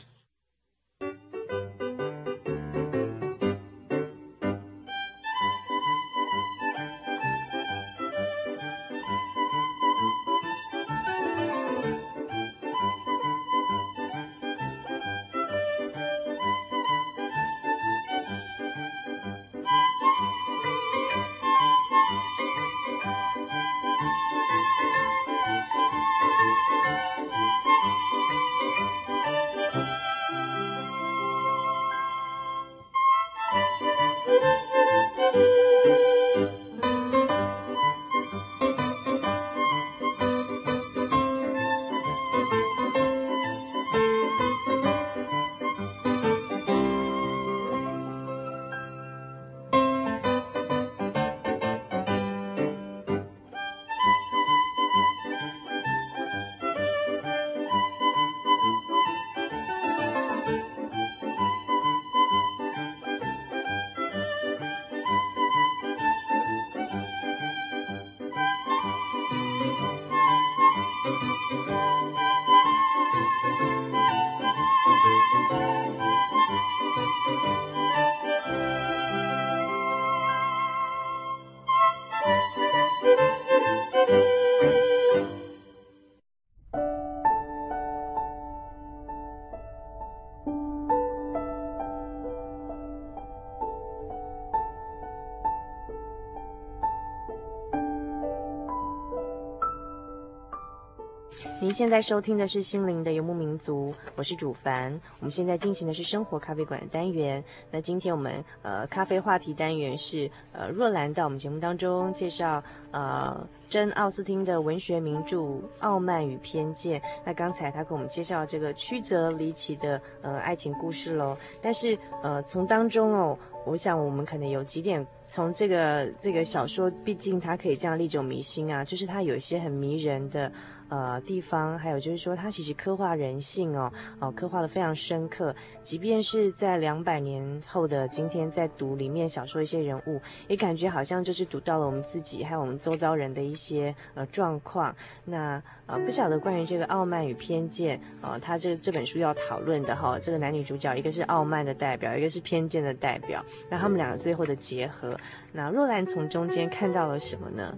[101.79, 104.93] 现在收听的是《心灵的游牧民族》，我是主凡。
[105.21, 107.45] 我们现在进行的是生活咖啡馆的单元。
[107.71, 112.61] 那今天我们呃咖啡话题单元是呃若兰到我们节目当中介绍
[112.91, 115.37] 呃珍奥斯汀的文学名著
[115.79, 117.01] 《傲慢与偏见》。
[117.25, 121.39] 那刚才他给我们介绍这个曲折离奇的呃爱情故事喽。
[121.63, 130.51] 但是呃从当中哦，我想我们可能有几点从这个这个小说，毕竟它可以这样历久弥新啊，就是它有一些很迷人的。
[130.89, 135.55] 呃，地方还有就是说，它其实刻画人性哦，哦，刻画得非常深刻。
[135.83, 144.95] 即便是在两百年后的今天，在读里面小说一些人物，也感觉好像就是读到了我们自己还有我们周遭人的一些呃状况。
[145.25, 155.19] 那呃，不晓得关于这个傲慢与偏见，呃，他这这本书要讨论的哈、这个男女主角一个是傲慢的代表，一个是偏见的代表，那他们两个最后的结合，
[155.53, 157.77] 那若兰从中间看到了什么呢？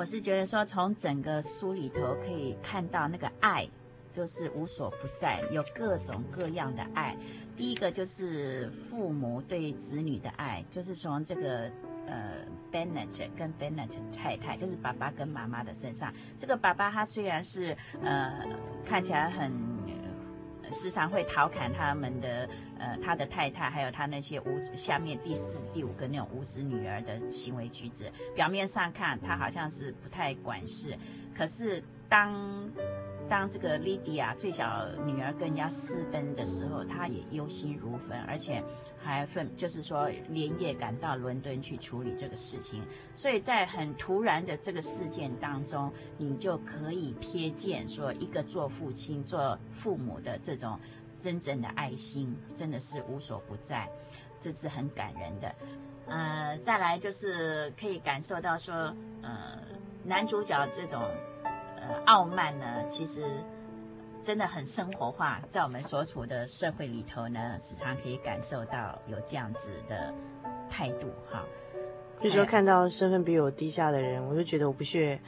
[0.00, 3.68] 我是觉得说，从整个书里头可以看到那个爱，
[4.14, 7.14] 就是无所不在，有各种各样的爱。
[7.54, 11.70] 第一个就是父母对子女的爱，就是从这个
[12.06, 12.32] 呃
[12.72, 16.10] Bennett 跟 Bennett 太太，就是爸爸跟妈妈的身上。
[16.34, 18.46] 这个爸爸他虽然是呃
[18.86, 19.52] 看起来很。
[20.72, 22.48] 时常会调侃他们的，
[22.78, 28.10] 呃，他的太太，还有他那些无下面第四、第五个那种无子女儿的行为举止。
[28.34, 30.96] 表面上看，他好像是不太管事，
[31.34, 32.70] 可是当。
[33.30, 38.60] 当这个莉迪亚最小女儿跟人家私奔的时候，她也忧心如焚，而且
[38.98, 42.84] 还分，就是说连夜赶到伦敦去处理这个事情。
[43.14, 50.76] 所以在很突然的这个事件当中，你就可以瞥见说，一个做父亲、做父母的这种
[51.16, 53.88] 真正的爱心，真的是无所不在。
[54.40, 55.54] 这是很感人的。
[56.06, 58.74] 呃，再来就是可以感受到说，
[59.22, 59.56] 呃，
[60.02, 61.00] 男主角这种
[62.06, 63.22] 傲慢呢，其实
[64.22, 70.12] 真的很生活化，在我们所处的社会里头呢，时常可以感受到有这样子的
[70.68, 71.44] 态度哈。
[72.20, 75.20] 就是说看到身份比我低下的人，我就觉得我不屑，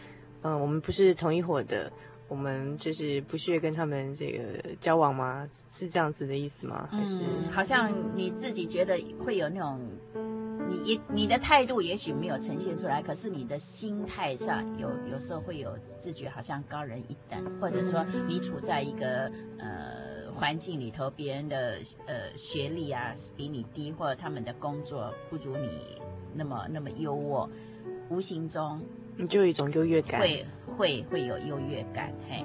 [0.43, 1.91] 嗯、呃，我们不是同一伙的。
[2.29, 5.47] 我们就是不屑跟他们这个交往吗？
[5.69, 6.89] 是这样子的意思吗？
[6.91, 9.79] 还是、嗯、好像你自己觉得会有那种，
[10.85, 25.69] 你你的态度也许没有呈现出来，可是你的心态上有有时候会有自觉，好像高人一等，或者说你处在一个呃环境里头，别人的呃学历啊比你低，或者他们的工作不如你
[26.35, 27.49] 那么那么优渥，
[28.09, 28.81] 无形中
[29.17, 30.21] 你就有一种优越感。
[30.21, 30.45] 会。
[30.79, 32.43] 会会有优越感，嘿，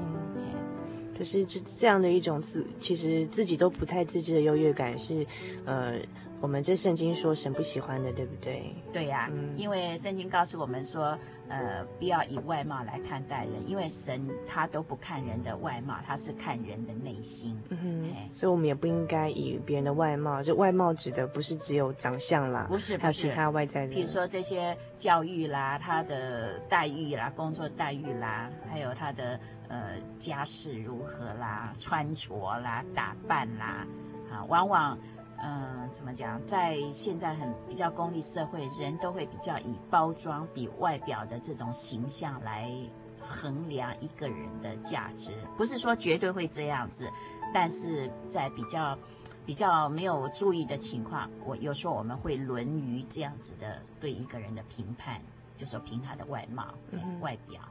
[1.18, 5.26] 可是这这样的一种自，其实自己都不太自知的优越感是，
[5.66, 6.00] 呃。
[6.40, 8.76] 我们这圣经说神不喜欢的，对不对？
[8.94, 11.18] 对呀、啊，嗯、因为圣经告诉我们说，
[11.50, 17.60] 呃，不要以外貌来看待人，因为神他都不看人的外貌，他是看人的内心。
[17.70, 23.94] 嗯哼，所以我们也不应该以别人的外貌，就外貌指的不是只有长相啦，不是，还有其他外在的。
[23.96, 33.88] 比如说这些教育啦，他的待遇啦，工作待遇啦，还有他的呃家世如何啦，穿着啦，打扮啦，
[34.32, 34.96] 啊，往往。
[35.40, 36.44] 嗯、呃，怎么讲？
[36.46, 42.72] 在现在很比较功利社会，人都会比较以包装比外表的这种形象来
[43.20, 45.34] 衡量一个人的价值。
[45.56, 47.08] 不是说绝对会这样子，
[47.54, 48.98] 但是在比较
[49.46, 55.22] 比较没有注意的情况，我有时候我们会沦于这样子的对一个人的评判，
[55.56, 57.62] 就说凭他的外貌、嗯、外表。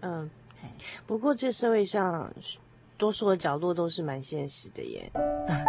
[0.00, 0.28] 嗯，
[1.06, 2.32] 不过这社会上。
[2.96, 5.12] 多数的角落都是蛮现实的耶，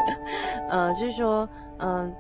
[0.69, 1.47] 呃，就是说，
[1.79, 2.13] 嗯、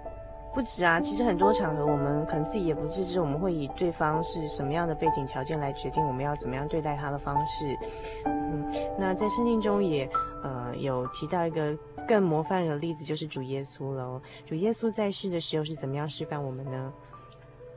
[0.53, 7.77] 不止啊，其实很多场合我们可能自己也不自知，我们会以对方是什么样的背景条件来决定我们要怎么样对待他的方式。
[8.25, 10.09] 嗯，那在圣经中也，
[10.43, 11.77] 呃，有提到一个
[12.07, 14.21] 更模范的例子，就是主耶稣喽。
[14.45, 16.93] 主耶稣在世的时候是怎么样示范我们呢？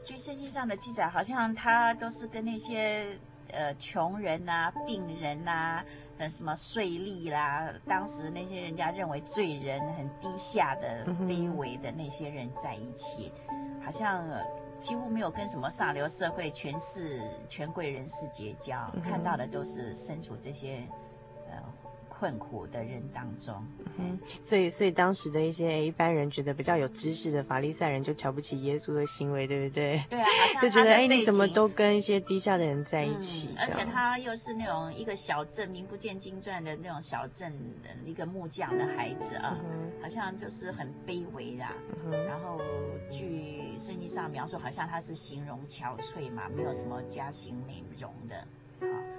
[0.02, 3.06] 据圣经上的记载，好像他都是跟那些
[3.52, 5.84] 呃穷人啊、病人啊。
[6.28, 13.32] 什么税吏啦，当时那些人家认为罪人很低下的、卑微的那些人在一起，
[13.82, 14.26] 好像
[14.80, 20.80] 几乎没有跟什么上流社会、权势、权贵人士结交，看到的都是身处这些。
[22.20, 23.54] 困苦的人当中，
[23.96, 30.04] 嗯，所以所以当时的一些一般人觉得比较有知识的法利赛人就瞧不起耶稣的行为，对不对？
[30.10, 30.26] 对啊，
[30.60, 33.48] 就觉得哎，你怎么都跟一些低下的人在一起？
[33.52, 37.50] 嗯、而且他又是那种一个小镇名不见经传的那种小镇
[37.82, 41.64] 的一个木匠的孩子啊，嗯、好像就是很卑微的。
[42.04, 42.60] 嗯、然后
[43.10, 48.46] 据圣经上描述，好像他是形容憔悴嘛，没有什么家庭美容的。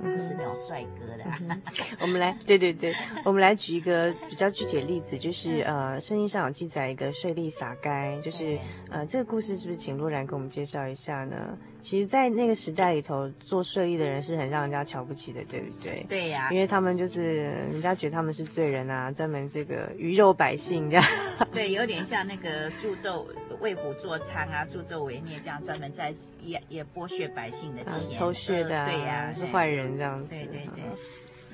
[0.01, 1.62] 不是那种帅哥的、啊嗯。
[2.01, 2.93] 我们来，对对对，
[3.24, 8.57] 我们来举一个比较具体的例子，就是呃，圣经上有记载一个税吏撒该，就是
[8.89, 11.57] 呃，这个故事是不是请洛然给我们介绍一下呢？
[11.82, 16.05] 其实，在那个时代里头，做税吏的人是很让人家瞧不起的，对不对？
[16.07, 21.05] 对呀、啊，因为他们就是人家觉得他们是罪人啊，专门这个鱼肉百姓这样。
[21.51, 23.26] 对，有点像那个助纣
[23.62, 30.26] 为虎作伥啊，助纣为虐这样，专门在也也剥削百姓的钱，啊、抽血的、啊呃，对呀、啊，是坏人这样子。
[30.30, 30.84] 对对对。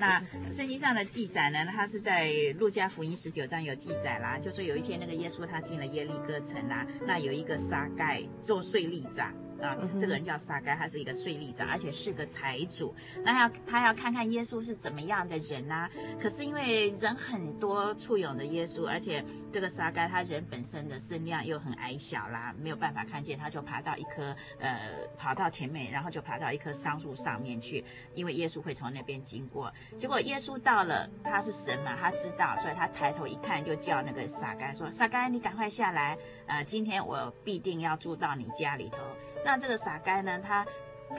[0.00, 1.66] 那圣经上的记载呢？
[1.66, 12.94] 他是在路加福音十九章有记载啦，就说有一天那个耶稣他进了耶利哥城啦，那有一个沙盖做税吏长啊，这个人叫撒该，他是一个税吏长，而且是个财主。
[13.24, 15.90] 那要他要看看耶稣是怎么样的人呐、啊？
[16.20, 24.78] 可是因为人很多簇拥的耶稣，而且这个撒该他人本身的身量又很矮小啦，没有办法看见，他就爬到一棵呃
[25.16, 27.84] 跑到前面，然后就爬到一棵桑树上面去，
[28.14, 29.72] 因为耶稣会从那边经过。
[29.98, 38.98] 结果耶稣到了，他是神嘛，他知道，所以他抬头一看，就叫那个撒该说：“撒该，你赶快下来，呃，今天我必定要住到你家里头。”
[39.44, 40.66] 那这个傻该呢，他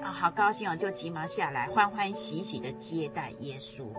[0.02, 3.92] 啊好高兴哦，就急忙下来，欢欢喜喜的接待耶稣，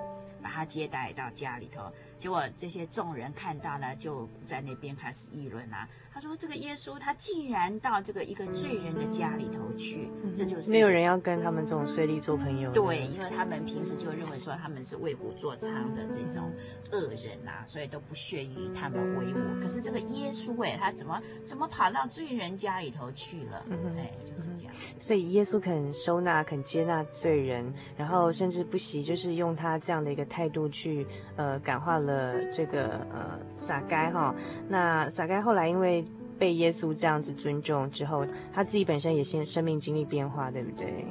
[0.42, 1.90] 把他接待到家里头。
[2.18, 5.88] 结果这些众人看到呢，就在那边开始议论啊。
[6.12, 12.70] 他说：“这个耶稣，他竟然到这个一个罪人的家里头去，这就是没有人要跟他们这种税吏做朋友。
[12.72, 16.50] 对，因为他们平时就认为说他们是为虎作伥的这种
[16.90, 19.60] 恶人呐，所以都不屑于他们为伍。
[19.62, 23.64] 可是这个耶稣，哎，他怎么怎么跑到罪人家里头去了？
[23.96, 24.74] 哎，就是这样。
[24.98, 31.06] 所以耶稣肯收纳、肯接纳罪人，然后甚至不惜就是用他这样的一个态度去
[31.36, 34.34] 呃感化了这个呃撒该哈。
[34.68, 36.04] 那撒该后来因为
[36.38, 41.04] 被耶稣这样子尊重之后，他自己本身也先生命经历变化，对不对？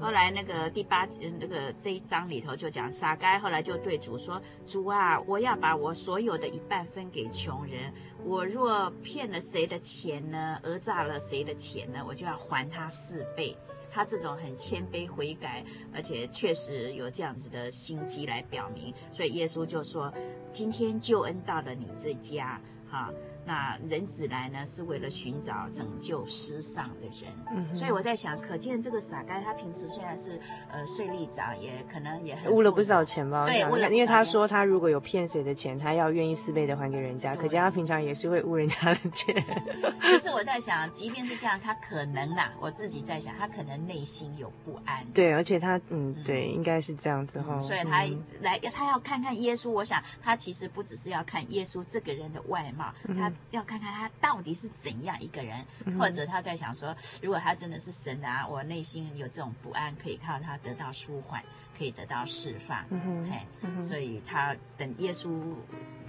[0.00, 1.06] 后来那个第八
[1.38, 7.92] 那个这一章里头就讲撒该后来就对主说：“主啊，我要把我所有的一半分给穷人。
[8.24, 10.58] 我若骗了谁的钱呢？
[10.64, 12.04] 讹诈了谁的钱呢？
[12.04, 13.56] 我就要还他四倍。”
[13.94, 15.62] 他这种很谦卑悔改，
[15.94, 20.10] 而且确实有这样子的心机来表明，所以耶稣就说
[20.52, 23.10] ：“今天救恩到了你这家，哈。”
[23.44, 27.32] 那人子来呢，是为了寻找拯救失丧的人。
[27.54, 30.40] 嗯，所以我在想，可见这个撒该他平时虽然是
[30.70, 33.44] 呃税吏长，也可能也很污了不少钱包？
[33.46, 33.90] 对，污了。
[33.90, 37.34] 因为他说他如果有骗谁的钱，他要愿意四倍的还给人家。
[37.34, 39.34] 可见他平常也是会污人家的钱。
[40.00, 45.04] 可是我在想，即便是这样，他可能啦，我自己在想，他可能内心有不安。
[45.12, 47.60] 对，而且他嗯，对，应该是这样子哈、哦。
[47.60, 48.04] 所以他
[48.40, 49.70] 来，他要看看耶稣。
[49.70, 53.31] 我想他其实不只是要看耶稣这个人的外貌，他。
[53.50, 55.64] 要看看他到底是怎样一个人，
[55.98, 61.42] 或者他在想说，如果他真的是神啊，我内心有这种不安，可以靠他得到舒缓，
[61.78, 62.84] 可以得到释放。
[62.90, 65.54] 嗯、嘿、嗯，所以他等耶稣。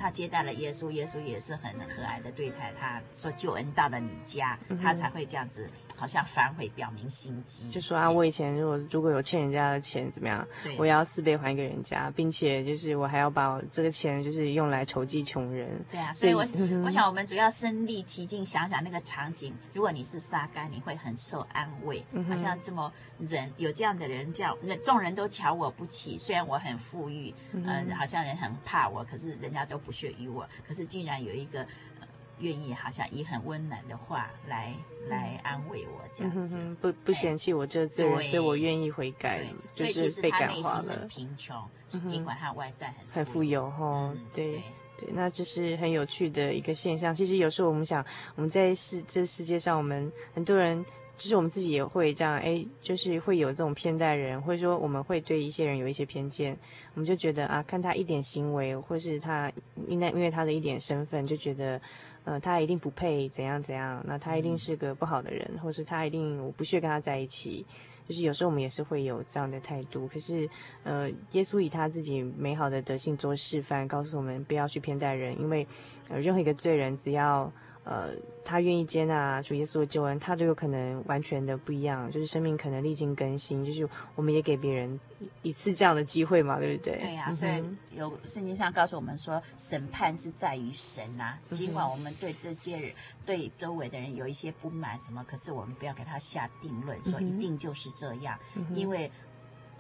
[0.04, 10.46] 他接待了耶稣，耶稣也是很和蔼的对待他，说救恩到了你家，嗯、他才会这样子，好像反悔表明心机，就说啊，我以前如果如果有欠人家的钱怎么样，
[10.78, 15.70] 我要四倍还给人家，并且就是我还要把这个钱就是用来筹集穷人。
[15.90, 16.46] 对啊，所以我
[16.84, 31.62] 我想我们主要身历其境，想想那个场景，如果你是撒干，你会很受安慰，嗯、好像这么人有这样的人叫，那众人都瞧我不起，虽然我很富裕，嗯、呃，好像人很怕我，可是人家都不屑于我，可是竟然有一个、
[32.02, 32.08] 呃、
[32.40, 34.74] 愿意，好像以很温暖的话来
[35.08, 40.94] 来安慰我这样子，嗯、不不嫌弃我这罪，所以我愿意悔改，就是被感化了。
[40.94, 41.64] 很贫穷，
[42.08, 44.64] 尽管他外在很很富有哈、嗯，对
[44.98, 47.14] 对，那就是很有趣的一个现象。
[47.14, 48.04] 其实有时候我们想，
[48.36, 50.84] 我们在世这世界上，我们很多人。
[51.16, 56.58] 就是我们自己也会这样，哎，就是会有这种偏待人，或者说我们会对一些人有一些偏见，
[56.96, 59.52] 我们就觉得啊，看他一点行为，或是他
[59.88, 61.80] 因为因为他的一点身份，就觉得，
[62.26, 67.64] 呃，他一定不配怎样怎样，那他一定是个不好的人，或是他一定我不屑跟他在一起。
[68.06, 70.50] 就是有时候我们也是会有这样的态度，可是，
[70.84, 75.66] 呃，耶稣以他自己美好的德性做示范，告诉我们不要去偏待人，因为，
[76.10, 77.50] 呃，任何一个罪人只要。
[77.84, 78.10] 呃，
[78.46, 85.00] 他愿意接纳主耶稣的救恩，他都有可能完全的不一样，就是生命可能历经更新，就是我们也给别人
[85.42, 86.98] 一次这样的机会嘛，对不对？
[86.98, 91.40] 对呀、啊，所以有圣经上告诉我们说，审判是在于神呐、啊。
[91.52, 92.92] 尽管我们对这些人、
[93.26, 98.40] 对周围的人有一些不满什么，可是我们不要给他下定论，说一定就是这样，
[98.72, 99.12] 因为。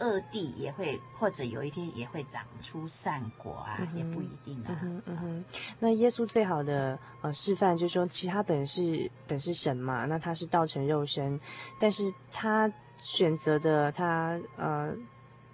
[0.03, 4.77] 恶地也会，或者有一天也会长出善果啊，嗯、也不一定啊。
[4.83, 5.45] 嗯嗯嗯。
[5.79, 11.39] 那耶稣最好的呃示范就是说，其他本是本是神嘛，那他是道成肉身，
[11.79, 14.93] 但是他选择的他呃。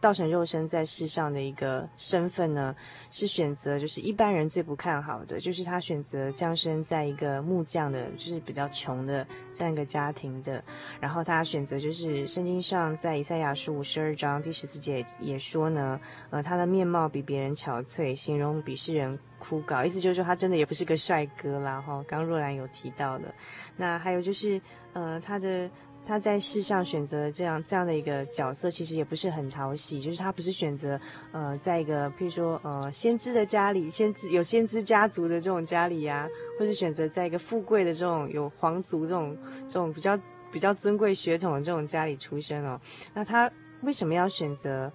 [0.01, 2.75] 道成肉身在世上的一个身份呢，
[3.11, 10.63] 是选择就是一般人最不看好的，就是他选择降生在一个木匠的，就是比较穷的这样一个家庭的。
[10.99, 21.81] 然后他选择就是圣经上在以赛亚书五十二章第十四节也说呢，呃，他的面貌比别人憔悴，形容比世人枯槁，意思就是说他真的也不是个帅哥啦。
[21.81, 23.33] 哈，刚刚若兰有提到的。
[23.75, 24.61] 那还有就是
[24.93, 25.69] 呃，他的。
[26.09, 30.01] 他在世上选择这样这样的一个角色，其实也不是很讨喜。
[30.01, 30.99] 就是他不是选择，
[31.31, 39.37] 呃，在一个譬如说，呃，先知的家里，先知有先知家族的这种家里呀、啊，或是选择在一个富贵的这种有皇族这种
[39.67, 40.19] 这种比较
[40.51, 42.81] 比较尊贵血统的这种家里出生哦。
[43.13, 43.51] 那他
[43.83, 44.91] 为什么要选择，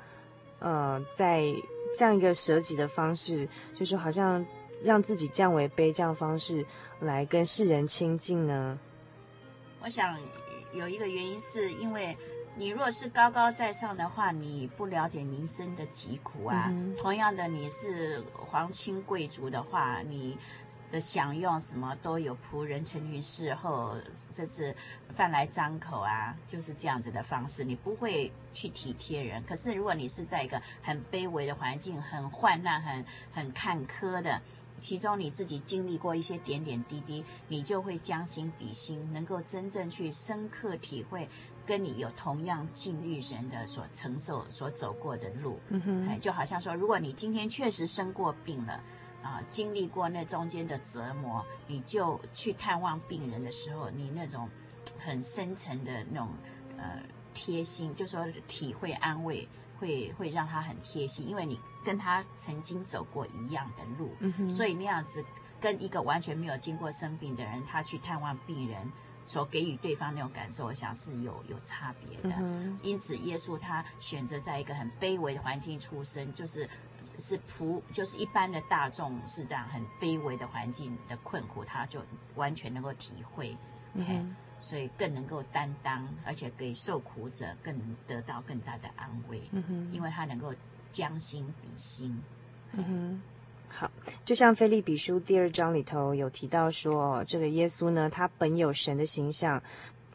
[0.58, 1.44] 呃，在
[1.96, 4.44] 这样一个舍己的方式，就是好像
[4.82, 6.66] 让自己降为卑这样方式
[6.98, 8.76] 来跟世人亲近呢？
[9.80, 10.12] 我想。
[10.74, 12.16] 有一个原因是因为
[12.56, 16.66] 你若是高高在上的话，你不了解民生的疾苦啊。
[16.68, 20.38] 嗯、同样的，你是皇亲贵族的话，你
[20.92, 23.96] 的享用什么都有仆人成群侍候，
[24.32, 24.74] 这是
[25.16, 29.42] 饭来张口啊，就是这样子的方式，你不会去体贴人。
[29.42, 34.40] 可是如果你是在一个很卑微的环境、很患难、很很坎坷的。
[34.84, 41.26] 其中你自己经历过一些点点滴滴，你就会将心比心，能够真正去深刻体会
[41.64, 45.58] 跟你有同样境遇人的所承受、所走过的路。
[45.70, 48.78] 嗯哼，就好像说，如果你今天确实生过病了，
[49.22, 54.46] 啊，经历过那中间的折磨，你就去探望病人的时候，你那种
[54.98, 56.28] 很深沉的那种
[56.76, 59.48] 呃贴心，就说体会安慰。
[59.76, 65.24] 会会让他很贴心，因为你跟他曾经走过一样的路，嗯、所以那样子
[65.60, 68.90] 跟一个完全没有经过生病的人，他去探望病人，
[69.24, 72.34] 所给予对方那种感受，我想是有有差别的。
[72.40, 76.68] 嗯、因此，耶稣他选择在一个很卑微的环境出生，就是
[77.18, 82.02] 是仆，就是一般的大众是这样很卑微的环境的困苦，他就
[82.34, 83.56] 完全能够体会，
[83.94, 90.52] 嗯、所以更能够担当，而且给受苦者更得到更大的安慰，嗯、因为他能够
[90.94, 92.16] 将心比心。
[92.72, 93.22] 嗯哼
[93.68, 93.90] 好，
[94.24, 99.60] 就像《菲利比书》第二章里头有提到说，这个耶稣呢，他本有神的形象，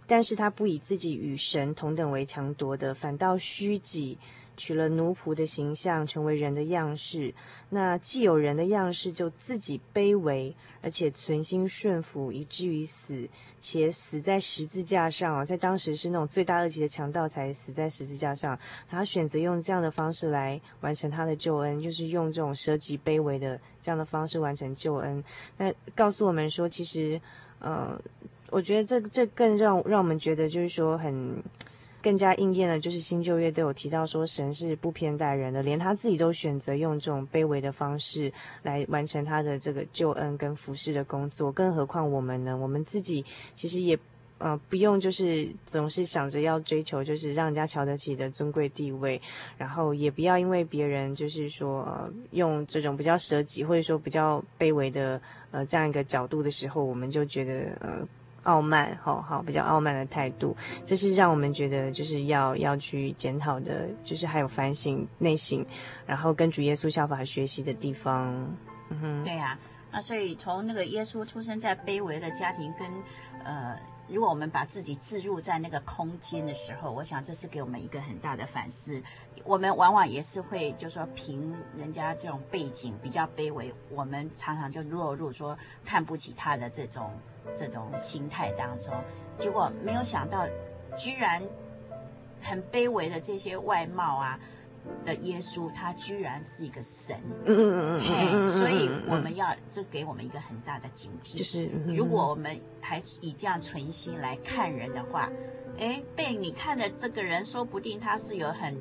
[0.08, 4.18] 但是他不以自己与神同等为强夺的，反倒虚己。
[4.60, 7.34] 取了奴仆的形象，成为人的样式。
[7.70, 13.28] 那既有人的样式，就自己卑微，而且存心顺服，以至于死，
[13.62, 15.46] 且死在十字架上啊。
[15.46, 18.60] 在当时是那种罪大恶极的强盗才死在十字架上。
[18.90, 25.24] 他选择用这样的方式来完成他的救恩，就是用这种舍己卑微的这样的方式完成救恩。
[25.58, 27.22] 那告诉我们说，其实，
[27.60, 27.98] 呃，
[28.50, 31.42] 我觉得这这更让让我们觉得，就是说很。
[32.02, 38.32] 更加应验的，就是新旧约都有提到说，神是不偏待人的，连他自己都选择用这种卑微的方式
[38.64, 42.56] 来完成他的这个救恩跟服侍的工作，更何况我们呢？
[42.56, 43.26] 我们自己
[43.56, 44.00] 其实也
[44.38, 49.22] 呃不用就是总是想着要追求就是让人家瞧得起的尊贵地位，
[49.58, 55.22] 然后也不要因为别人就是说呃用这种比较舍己或者说比较卑微的
[55.52, 58.08] 呃这样一个角度的时候，我们就觉得呃。
[58.50, 65.64] 傲慢，好好比较傲慢的态度，这是让我们觉得就是要要去检讨的，就是还有反省内心，
[66.08, 68.26] 然后跟主耶稣效法学习的地方。
[68.90, 69.60] 嗯哼，对呀、啊，
[69.92, 79.00] 那所以从那个耶稣出生在卑微的家庭跟，跟呃，如果我们把自己置入在那个空间的时候，我想这是给我们一个很大的反思。
[79.46, 87.12] 我们往往也是会，就是说凭人家这种背景比较卑微，我们常常就落入说看不起他的这种。
[87.58, 88.94] 这种心态当中，
[89.38, 90.46] 结果没有想到，
[90.98, 91.42] 居然
[92.42, 94.40] 很卑微的这些外貌啊
[95.06, 97.16] 的耶稣，他居然是一个神。
[97.46, 98.50] 嗯嗯嗯嗯。
[98.50, 101.38] 所以我们要这给我们一个很大的警惕。
[101.38, 105.30] 就是如果我们还以这样存心来看人的话，
[105.78, 108.78] 哎，被你看的这个人，说不定他是有很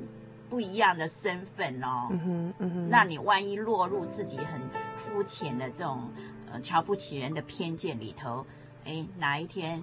[0.49, 2.07] 不一样的身份哦。
[2.11, 2.89] 嗯哼嗯哼。
[2.89, 4.61] 那你万一落入自己很
[4.97, 6.09] 肤浅的这种
[6.51, 8.45] 呃瞧不起人的偏见里头。
[8.89, 9.79] 哎，哪一天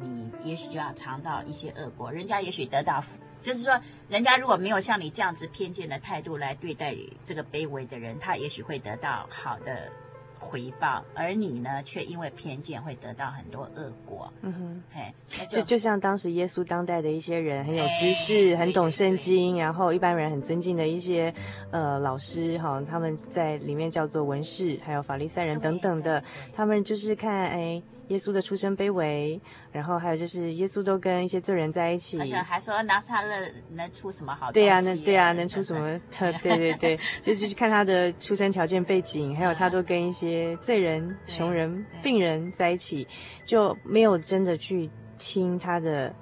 [0.00, 3.04] 你也许就要尝到一些恶果，人家也许得到，
[3.42, 3.78] 就是说，
[4.08, 9.90] 人家如果没有像你这样子偏见的态度来对待这个卑微的人，他也许会得到好的
[10.38, 14.32] 回报，而你呢，却因为偏见会得到很多恶果。
[14.40, 21.34] 嗯哼，嘿，就就，就像当时耶稣当代的一些人很有知识，很懂圣经，然后一般人很尊敬的一些
[21.70, 26.22] 呃老师哈，他们在里面叫做文士，还有法利赛人等等的，
[26.54, 27.82] 他们就是看哎。
[28.08, 29.40] 耶稣的出身卑微，
[29.72, 33.34] 然后还有就是耶稣都跟一些罪人在一起，而且还说拿撒勒
[33.70, 34.52] 能出什么好东西？
[34.54, 36.32] 对呀、啊，那对呀、啊，能出什么特？
[36.42, 43.06] 对对对，就是就是看他的出生条件背景，还有他都跟一些罪人、穷人、病人在一起，
[43.46, 46.14] 就没有真的去听他的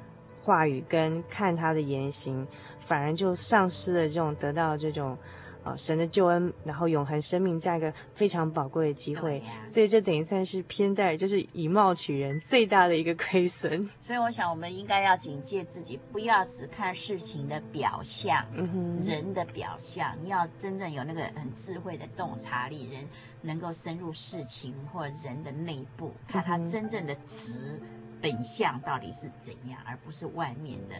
[0.43, 2.47] 话语跟看他的言行，
[2.81, 5.17] 反而就丧失了这种得到这种。
[5.67, 13.85] 哦，神的救恩，然后永恒生命这样一个非常宝贵的机会，啊、所以这等于算是偏待，就是以貌取人最大的一个亏损。
[14.01, 18.47] 所以我想，我们应该要警戒自己，不要只看事情的表象，
[19.01, 23.05] 人的表象，你要真正有那个很智慧的洞察力，人
[23.43, 27.83] 能够深入事情或人的内部，看他真正的质
[28.23, 30.95] 本相到底是怎样，而不是外面的。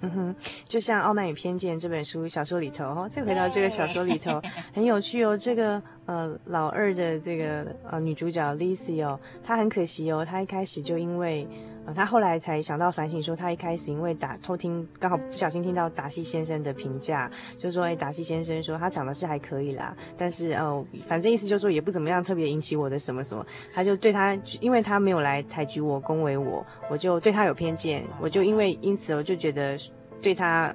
[0.00, 0.34] 嗯哼，
[0.66, 4.40] 就像《傲慢与偏见》这本书小说里头，哦，再回到这个小说里头，
[4.74, 5.36] 很有趣哦。
[5.36, 11.46] 这个呃老二的这个呃女主角 Lizzie 哦，她很可惜哦，她一开始就因为。
[11.94, 29.78] 他后来才想到反省，说他一开始因为打偷听，刚好不小心听到达西先生的评价，就说：“哎，达西先生说他长得是还可以啦，但是哦，反正意思就是说也不怎么样，特别引起我的什么什么。”他就对他，因为他没有来抬举我、恭维我，我就对他有偏见，我就因为因此我就觉得
[30.20, 30.74] 对他。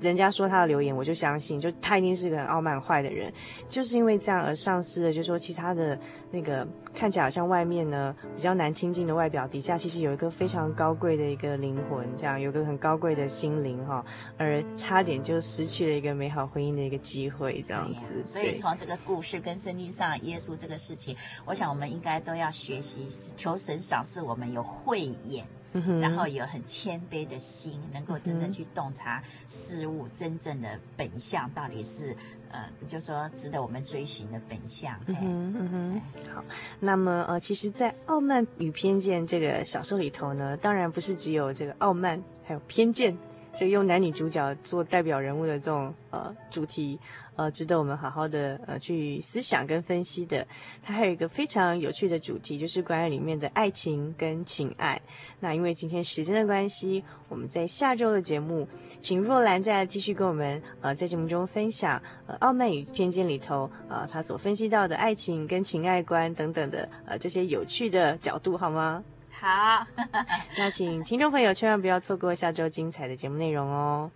[0.00, 3.32] 人家说他的留言，我就相信，就他一定是个很傲慢、坏的人，
[3.68, 5.98] 就是因为这样而丧失了，就是说其他的
[6.30, 14.04] 那个看起来好像外面呢比较难亲近的外表底下，其实有一个非常高贵的一个灵魂，这样有个很高贵的心灵哈，
[14.36, 18.22] 而差点就失去了一个美好婚姻的一个机会，这样子。
[18.26, 25.44] 所以从这个故事跟圣经上耶稣这个事情，我想我们应该都要学习，求神赏赐我们有慧眼。
[25.74, 32.16] 嗯，然后有很谦卑的心，能够真的去洞察事物真正的本相到底是。
[32.54, 34.96] 呃，就说值得我们追寻的本相。
[35.06, 36.44] 嗯嗯，嗯哼，好。
[36.78, 43.18] 那么呃，其实，在《傲慢与偏见》这个小说里头呢，当然不是只有这个傲慢，还有偏见。
[43.54, 46.98] 就用男女主角做代表人物的这种呃主题，
[47.36, 50.46] 呃，值得我们好好的呃去思想跟分析的。
[50.82, 55.00] 它还有一个非常有趣的主题，就是关于里面的爱情跟情爱。
[55.40, 58.66] 那因为今天时间的关系，我们在下周的节目，
[59.00, 69.02] 请若兰再继续跟我们呃在节目中分享呃《傲慢与偏见》里头呃他所分析到的爱情跟情爱观等等的呃这些有趣的角度，好吗？
[69.44, 69.86] 好，
[70.56, 74.10] 那请听众朋友千万不要错过下周精彩的节目内容哦。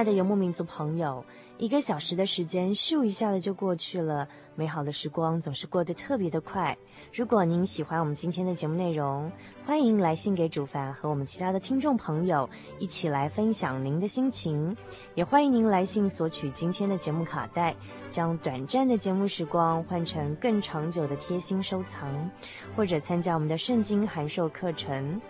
[0.00, 1.22] 爱的游牧民族朋友，
[1.58, 6.74] 一个小时的时间咻一下子就过去了，美好的时光总是过得特别的快。
[7.12, 9.30] 如果您喜欢我们今天的节目内容，
[9.66, 12.48] 欢迎来信给主凡和我们其他的听众朋友
[12.78, 14.74] 一起来分享您的心情，
[15.14, 17.76] 也欢迎您来信索取今天的节目卡带，
[18.08, 22.30] 将短暂的节目时光换成更长久的贴心收藏，
[22.74, 25.20] 或者参加我们的圣经函授课程。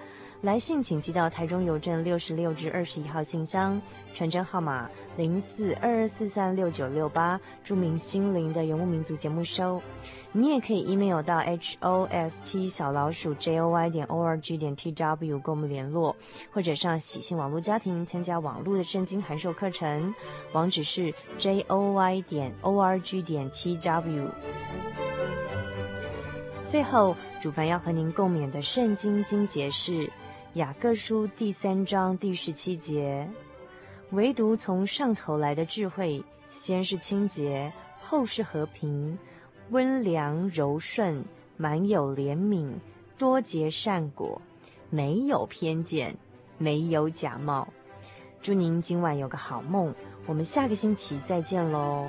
[0.43, 3.79] 来信请寄到台中邮政六十六至二十一号信箱，
[4.13, 9.81] 传真号码零四二二四三六九六八，著名“心灵的游牧民族”节目收。
[10.33, 14.75] 你也可以 email 到 h o s t 小老鼠 j o y 点 o r g 点
[14.77, 16.15] t w 跟我们联络，
[16.53, 20.15] 或者上喜信网络家庭参加网络的圣经函授课程，
[20.53, 24.29] 网址是 j o y 点 o r g 点 t w。
[26.65, 30.11] 最后，主凡要和您共勉的圣经经节是。
[30.55, 33.25] 雅各书第三章第十七节，
[34.13, 39.17] 唯独从上头来的智慧，先是清洁，后是和平，
[39.71, 41.25] 温良柔顺，
[41.57, 42.73] 满有怜悯，
[43.17, 44.43] 多结善果，
[44.91, 46.17] 没有偏见，
[46.59, 47.69] 没有假冒。
[48.43, 49.95] 祝您今晚有个好梦，
[50.27, 52.09] 我们下个星期再见喽。